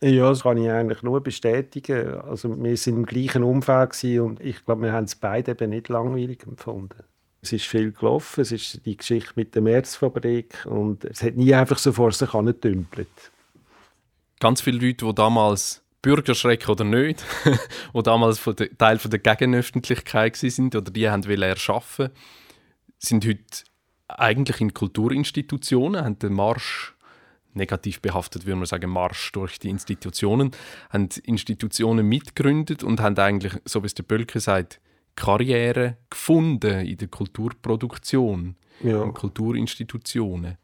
Ja, 0.01 0.29
das 0.29 0.43
kann 0.43 0.57
ich 0.57 0.69
eigentlich 0.69 1.03
nur 1.03 1.21
bestätigen. 1.21 2.15
Also 2.21 2.61
wir 2.61 2.77
sind 2.77 2.97
im 2.97 3.05
gleichen 3.05 3.43
Umfeld 3.43 4.03
und 4.19 4.39
ich 4.41 4.63
glaube, 4.65 4.83
wir 4.83 4.93
haben 4.93 5.05
es 5.05 5.15
beide 5.15 5.51
eben 5.51 5.69
nicht 5.69 5.89
langweilig 5.89 6.43
empfunden. 6.45 7.03
Es 7.41 7.53
ist 7.53 7.65
viel 7.65 7.91
gelaufen, 7.91 8.41
es 8.41 8.51
ist 8.51 8.85
die 8.85 8.97
Geschichte 8.97 9.33
mit 9.35 9.53
der 9.55 9.61
Märzfabrik 9.61 10.65
und 10.65 11.05
es 11.05 11.21
hat 11.21 11.35
nie 11.35 11.53
einfach 11.53 11.77
so 11.77 11.91
vor 11.91 12.11
sich 12.11 12.33
angedümpelt. 12.33 13.31
Ganz 14.39 14.61
viele 14.61 14.85
Leute, 14.85 15.05
die 15.05 15.15
damals 15.15 15.83
Bürgerschreck 16.01 16.69
oder 16.69 16.83
nicht, 16.83 17.23
die 17.93 18.03
damals 18.03 18.39
von 18.39 18.55
der, 18.55 18.75
Teil 18.77 18.99
von 18.99 19.09
der 19.09 19.19
Gegenöffentlichkeit 19.19 20.35
sind 20.35 20.75
oder 20.75 20.91
die 20.91 21.09
haben 21.09 21.23
erschaffen 21.41 22.09
sind 22.97 23.25
heute 23.25 23.63
eigentlich 24.07 24.61
in 24.61 24.73
Kulturinstitutionen, 24.73 26.03
haben 26.03 26.19
den 26.19 26.33
Marsch 26.33 26.95
negativ 27.53 28.01
behaftet, 28.01 28.45
würde 28.45 28.57
man 28.57 28.65
sagen, 28.65 28.89
Marsch 28.89 29.31
durch 29.31 29.59
die 29.59 29.69
Institutionen, 29.69 30.51
haben 30.89 31.09
Institutionen 31.23 32.05
mitgegründet 32.07 32.83
und 32.83 32.99
haben 32.99 33.17
eigentlich, 33.17 33.53
so 33.65 33.81
wie 33.81 33.87
es 33.87 33.93
der 33.93 34.03
Bölke 34.03 34.39
sagt, 34.39 34.81
Karriere 35.15 35.97
gefunden 36.09 36.85
in 36.85 36.97
der 36.97 37.07
Kulturproduktion, 37.07 38.57
ja. 38.83 39.01
in 39.01 39.13
Kulturinstitutionen. 39.13 40.57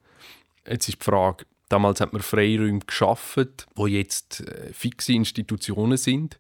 Jetzt 0.68 0.90
ist 0.90 1.02
die 1.02 1.06
Frage, 1.06 1.46
damals 1.72 2.02
hat 2.02 2.14
man 2.14 2.22
Freiräume 2.22 2.80
geschaffen, 2.80 3.50
wo 3.76 3.88
jetzt 3.88 4.42
äh, 4.42 4.74
fixe 4.74 5.14
Institutionen 5.14 5.98
sind. 5.98 6.40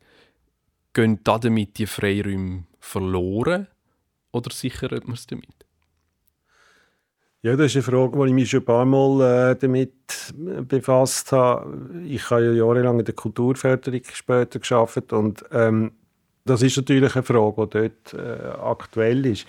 Gehen 0.94 1.20
damit 1.24 1.78
die 1.78 1.88
Freiräume 1.88 2.65
verloren 2.80 3.67
oder 4.32 4.52
sichert 4.52 5.08
man 5.08 5.15
es 5.15 5.28
damit? 5.28 5.48
Ja, 7.44 7.56
das 7.56 7.67
ist 7.67 7.76
eine 7.78 7.98
Frage, 7.98 8.20
die 8.20 8.28
ich 8.28 8.34
mich 8.34 8.50
schon 8.50 8.60
ein 8.60 8.65
paar 8.65 8.86
Mal 8.86 9.52
äh, 9.52 9.56
damit 9.56 9.94
befasst 10.67 11.32
habe. 11.32 12.02
Ich 12.06 12.30
habe 12.30 12.46
ja 12.46 12.52
jahrelang 12.52 13.00
in 13.00 13.06
der 13.06 13.15
Kulturförderung 13.15 14.02
später 14.13 14.60
geschafft 14.60 15.12
und 15.13 15.44
ähm, 15.52 15.94
das 16.46 16.62
ist 16.62 16.78
natürlich 16.78 17.15
eine 17.15 17.24
Frage, 17.24 17.67
die 17.67 17.80
dort 17.80 18.13
äh, 18.13 18.48
aktuell 18.60 19.26
ist. 19.26 19.48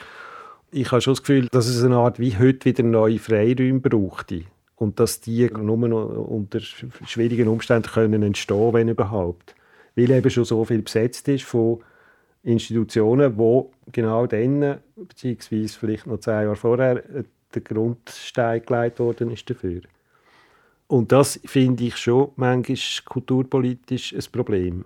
Ich 0.71 0.91
habe 0.91 1.03
schon 1.03 1.13
das 1.15 1.23
Gefühl, 1.23 1.49
dass 1.51 1.67
es 1.67 1.83
eine 1.83 1.97
Art 1.97 2.19
wie 2.19 2.39
heute 2.39 2.65
wieder 2.67 2.83
neue 2.83 3.19
Freiräume 3.19 3.81
brauchte 3.81 4.45
und 4.83 4.99
dass 4.99 5.21
die 5.21 5.49
nur 5.49 5.77
noch 5.77 6.09
unter 6.27 6.59
schwierigen 6.59 7.47
Umständen 7.47 7.89
können 7.89 8.25
entstehen, 8.25 8.73
wenn 8.73 8.89
überhaupt, 8.89 9.55
weil 9.95 10.11
eben 10.11 10.29
schon 10.29 10.45
so 10.45 10.65
viel 10.65 10.83
besetzt 10.83 11.29
ist 11.29 11.45
von 11.45 11.79
Institutionen, 12.43 13.39
wo 13.39 13.71
genau 13.93 14.27
dann, 14.27 14.79
beziehungsweise 14.97 15.79
vielleicht 15.79 16.09
noch 16.09 16.19
zwei 16.19 16.43
Jahre 16.43 16.57
vorher, 16.57 17.05
der 17.55 17.63
Grundstein 17.63 18.65
gelegt 18.67 18.99
worden 18.99 19.31
ist 19.31 19.49
dafür. 19.49 19.83
Und 20.89 21.13
das 21.13 21.39
finde 21.45 21.85
ich 21.85 21.97
schon 21.97 22.33
manchmal 22.35 23.05
kulturpolitisch 23.05 24.13
ein 24.13 24.33
Problem. 24.33 24.85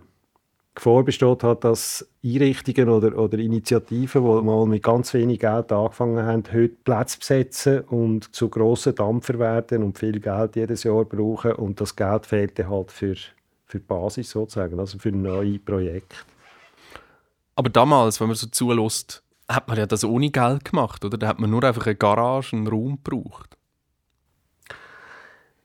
Gefahr 0.77 1.03
besteht 1.05 1.43
halt, 1.43 1.65
dass 1.65 2.07
Einrichtungen 2.23 2.91
oder, 2.91 3.19
oder 3.19 3.39
Initiativen, 3.39 4.23
die 4.23 4.45
mal 4.45 4.67
mit 4.67 4.83
ganz 4.83 5.15
wenig 5.15 5.41
Geld 5.41 5.73
angefangen 5.73 6.25
haben, 6.25 6.45
heute 6.53 6.69
Plätze 6.69 7.19
besetzen 7.19 7.81
und 7.81 8.35
zu 8.35 8.51
grossen 8.51 8.95
Dampfer 8.95 9.39
werden 9.39 9.83
und 9.83 9.99
viel 9.99 10.21
Geld 10.21 10.55
jedes 10.55 10.85
Jahr 10.85 11.05
brauchen 11.05 11.53
und 11.53 11.81
das 11.81 11.97
Geld 11.97 12.27
fehlt 12.27 12.59
dann 12.59 12.69
halt 12.69 12.93
für, 12.93 13.15
für 13.65 13.79
die 13.79 13.87
Basis 13.87 14.31
sozusagen, 14.31 14.79
also 14.79 14.99
für 14.99 15.11
neue 15.11 15.59
Projekte. 15.59 16.17
Aber 17.55 17.71
damals, 17.71 18.21
wenn 18.21 18.29
man 18.29 18.37
so 18.37 18.47
zulässt, 18.47 19.23
hat 19.49 19.69
man 19.69 19.79
ja 19.79 19.87
das 19.87 20.05
ohne 20.05 20.31
Geld 20.31 20.67
gemacht, 20.67 21.05
oder? 21.07 21.17
Da 21.17 21.27
hat 21.27 21.39
man 21.39 21.51
nur 21.51 21.65
einfach 21.65 21.87
eine 21.87 21.97
Garage, 21.97 22.55
einen 22.55 22.69
Raum 22.69 22.99
gebraucht. 23.03 23.57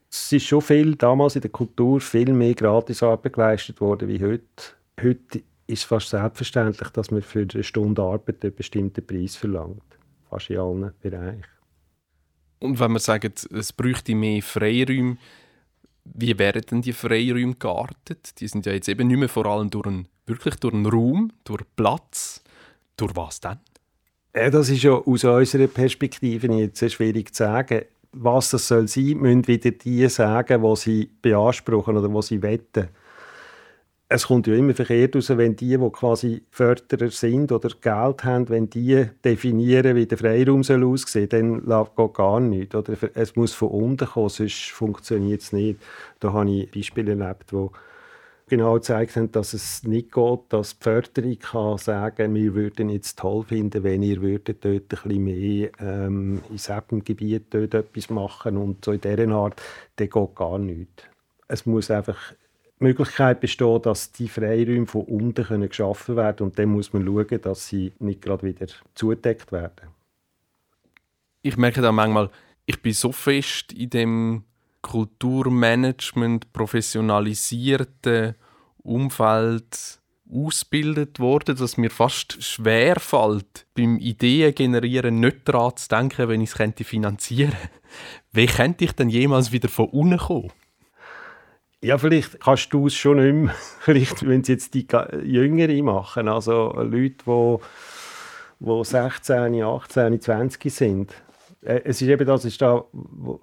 Es 0.09 0.31
ist 0.31 0.45
schon 0.45 0.61
viel 0.61 0.95
damals 0.95 1.35
in 1.35 1.41
der 1.41 1.51
Kultur 1.51 1.99
viel 1.99 2.31
mehr 2.31 2.53
Gratisarbeit 2.53 3.33
geleistet 3.33 3.81
worden 3.81 4.07
wie 4.07 4.23
heute. 4.23 4.80
Heute 5.01 5.39
ist 5.67 5.79
es 5.79 5.83
fast 5.83 6.09
selbstverständlich, 6.09 6.89
dass 6.89 7.11
man 7.11 7.21
für 7.21 7.47
eine 7.51 7.63
Stunde 7.63 8.01
Arbeit 8.01 8.43
einen 8.43 8.53
bestimmten 8.53 9.05
Preis 9.05 9.35
verlangt. 9.35 9.81
Fast 10.29 10.49
in 10.49 10.57
allen 10.57 10.91
Bereichen. 11.01 11.43
Und 12.59 12.79
wenn 12.79 12.91
man 12.91 12.99
sagt, 12.99 13.47
es 13.51 13.73
bräuchte 13.73 14.13
mehr 14.13 14.41
Freiräume, 14.43 15.17
wie 16.03 16.37
wären 16.37 16.61
denn 16.61 16.81
die 16.81 16.93
Freiräume 16.93 17.55
geartet? 17.55 18.39
Die 18.39 18.47
sind 18.47 18.65
ja 18.65 18.73
jetzt 18.73 18.89
eben 18.89 19.07
nicht 19.07 19.17
mehr 19.17 19.29
vor 19.29 19.45
allem 19.45 19.69
durch 19.69 19.87
einen, 19.87 20.07
wirklich 20.25 20.55
durch 20.55 20.73
einen 20.73 20.85
Raum, 20.85 21.31
durch 21.43 21.63
Platz. 21.75 22.43
Durch 22.97 23.15
was 23.15 23.39
denn? 23.39 23.57
Ja, 24.35 24.49
das 24.49 24.69
ist 24.69 24.83
ja 24.83 24.91
aus 24.91 25.23
unserer 25.23 25.67
Perspektive 25.67 26.53
jetzt 26.53 26.79
sehr 26.79 26.89
schwierig 26.89 27.33
zu 27.33 27.43
sagen. 27.43 27.85
Was 28.13 28.51
das 28.51 28.67
soll 28.67 28.87
sein, 28.87 29.17
müssen 29.17 29.47
wieder 29.47 29.71
die 29.71 30.07
sagen, 30.09 30.61
was 30.61 30.81
sie 30.81 31.09
beanspruchen 31.21 31.97
oder 31.97 32.13
was 32.13 32.27
sie 32.27 32.41
wetten. 32.41 32.89
Es 34.13 34.27
kommt 34.27 34.45
ja 34.45 34.55
immer 34.55 34.73
verkehrt 34.73 35.15
raus, 35.15 35.29
wenn 35.29 35.55
die, 35.55 35.77
die 35.77 35.89
quasi 35.89 36.41
Förderer 36.51 37.09
sind 37.11 37.49
oder 37.53 37.69
Geld 37.69 38.25
haben, 38.25 38.49
wenn 38.49 38.69
die 38.69 39.05
definieren, 39.23 39.95
wie 39.95 40.05
der 40.05 40.17
Freiraum 40.17 40.63
soll 40.63 40.83
aussehen 40.83 41.29
soll, 41.31 41.61
dann 41.61 41.85
geht 41.95 42.13
gar 42.13 42.41
nichts. 42.41 42.75
Oder 42.75 42.97
es 43.13 43.37
muss 43.37 43.53
von 43.53 43.69
unten 43.69 44.05
kommen, 44.05 44.27
sonst 44.27 44.71
funktioniert 44.71 45.39
es 45.39 45.53
nicht. 45.53 45.79
Da 46.19 46.33
habe 46.33 46.51
ich 46.51 46.69
Beispiele 46.69 47.11
erlebt, 47.11 47.53
wo 47.53 47.71
genau 48.49 48.73
gezeigt 48.73 49.15
haben, 49.15 49.31
dass 49.31 49.53
es 49.53 49.83
nicht 49.83 50.11
geht, 50.11 50.39
dass 50.49 50.77
die 50.77 50.83
Förderung 50.83 51.39
kann 51.39 51.77
sagen 51.77 52.35
wir 52.35 52.53
würden 52.53 52.89
es 52.89 53.15
toll 53.15 53.45
finden, 53.45 53.85
wenn 53.85 54.03
ihr 54.03 54.21
würdet 54.21 54.65
dort 54.65 54.75
ein 54.75 54.87
bisschen 54.87 55.23
mehr 55.23 55.69
ähm, 55.79 56.41
in 56.49 56.57
diesem 56.57 57.03
Gebiet 57.05 57.45
dort 57.51 57.73
etwas 57.73 58.09
machen 58.09 58.57
und 58.57 58.83
so 58.83 58.91
in 58.91 58.99
dieser 58.99 59.29
Art, 59.29 59.61
dann 59.95 60.09
geht 60.09 60.35
gar 60.35 60.59
nichts. 60.59 61.03
Es 61.47 61.65
muss 61.65 61.89
einfach 61.89 62.33
Möglichkeit 62.83 63.39
bestehen, 63.39 63.81
dass 63.81 64.11
die 64.11 64.27
Freiräume 64.27 64.87
von 64.87 65.03
unten 65.03 65.45
können 65.45 65.69
geschaffen 65.69 66.15
werden 66.15 66.47
und 66.47 66.59
dann 66.59 66.69
muss 66.69 66.93
man 66.93 67.05
schauen, 67.05 67.41
dass 67.41 67.67
sie 67.67 67.93
nicht 67.99 68.21
gerade 68.21 68.43
wieder 68.43 68.67
zugedeckt 68.95 69.51
werden. 69.51 69.89
Ich 71.41 71.57
merke 71.57 71.81
da 71.81 71.91
manchmal, 71.91 72.29
ich 72.65 72.81
bin 72.81 72.93
so 72.93 73.11
fest 73.11 73.73
in 73.73 73.89
dem 73.89 74.43
Kulturmanagement 74.81 76.51
professionalisierten 76.53 78.35
Umfeld 78.83 79.99
ausgebildet 80.31 81.19
worden, 81.19 81.57
dass 81.57 81.77
mir 81.77 81.89
fast 81.89 82.41
schwer 82.41 82.99
fällt, 82.99 83.65
beim 83.75 83.97
Ideen 83.97 84.55
generieren 84.55 85.19
nicht 85.19 85.39
daran 85.45 85.75
zu 85.75 85.89
denken, 85.89 86.29
wenn 86.29 86.41
ich 86.41 86.55
es 86.55 86.87
finanzieren 86.87 87.51
könnte. 87.51 87.69
Wie 88.31 88.45
könnte 88.45 88.85
ich 88.85 88.93
denn 88.93 89.09
jemals 89.09 89.51
wieder 89.51 89.67
von 89.67 89.89
unten 89.89 90.17
kommen? 90.17 90.51
Ja, 91.83 91.97
vielleicht 91.97 92.39
kannst 92.39 92.71
du 92.73 92.87
es 92.87 92.95
schon 92.95 93.17
nicht 93.17 93.33
mehr. 93.33 93.55
Vielleicht, 93.79 94.27
wenn 94.27 94.41
es 94.41 94.47
jetzt 94.47 94.73
die 94.75 94.85
Jüngeren 95.23 95.83
machen, 95.83 96.27
also 96.27 96.73
Leute, 96.73 97.15
die, 97.25 97.57
die 98.59 98.85
16, 98.85 99.63
18, 99.63 100.21
20 100.21 100.73
sind 100.73 101.13
äh, 101.61 101.81
es 101.83 102.01
ist 102.01 102.07
eben 102.07 102.25
das, 102.25 102.45
ist 102.45 102.61
da, 102.61 102.83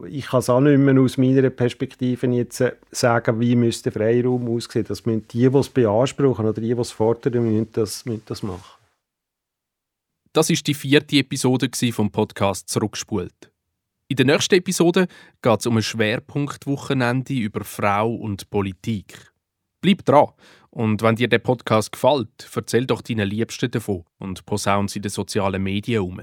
ich 0.09 0.27
kann 0.27 0.40
es 0.40 0.51
auch 0.51 0.61
nicht 0.61 0.79
mehr 0.79 1.01
aus 1.01 1.18
meiner 1.18 1.51
Perspektive 1.51 2.27
jetzt 2.29 2.61
äh, 2.61 2.74
sagen, 2.90 3.40
wie 3.40 3.55
müsste 3.55 3.90
Freiraum 3.92 4.48
aussehen. 4.48 4.87
Das 4.88 5.07
müssen 5.07 5.27
die, 5.29 5.48
die 5.48 5.57
es 5.57 5.68
beanspruchen 5.68 6.46
oder 6.46 6.61
die, 6.61 6.74
die 6.74 6.81
es 6.81 6.90
fordern, 6.90 7.44
müssen 7.44 7.70
das, 7.72 8.05
müssen 8.05 8.22
das 8.27 8.42
machen. 8.42 8.79
Das 10.33 10.51
ist 10.51 10.66
die 10.66 10.74
vierte 10.74 11.16
Episode 11.16 11.70
vom 11.92 12.11
Podcast 12.11 12.68
«Zurückspult». 12.68 13.51
In 14.11 14.16
der 14.16 14.25
nächsten 14.25 14.55
Episode 14.55 15.07
geht 15.42 15.61
es 15.61 15.66
um 15.66 15.77
ein 15.77 15.83
Schwerpunktwochenende 15.83 17.35
über 17.35 17.62
Frau 17.62 18.14
und 18.14 18.49
Politik. 18.49 19.31
Bleib 19.83 20.03
dran! 20.07 20.29
Und 20.71 21.03
wenn 21.03 21.16
dir 21.16 21.29
der 21.29 21.40
Podcast 21.40 21.92
gefällt, 21.92 22.49
erzähl 22.55 22.87
doch 22.87 23.03
deinen 23.03 23.29
Liebsten 23.29 23.71
davon 23.71 24.05
und 24.18 24.47
posaun 24.47 24.88
sie 24.88 25.01
in 25.01 25.03
den 25.03 25.11
sozialen 25.11 25.62
Medien 25.62 26.03
um. 26.03 26.23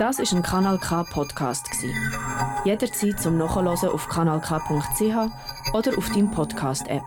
Das 0.00 0.18
ist 0.18 0.32
ein 0.32 0.42
Kanal 0.42 0.80
K 0.80 1.04
Podcast 1.04 1.68
Jederzeit 2.64 3.20
zum 3.20 3.38
Nachhören 3.38 3.68
auf 3.68 4.08
kanalk.ch 4.08 5.74
oder 5.74 5.96
auf 5.96 6.08
deinem 6.10 6.32
Podcast 6.32 6.88
App. 6.88 7.04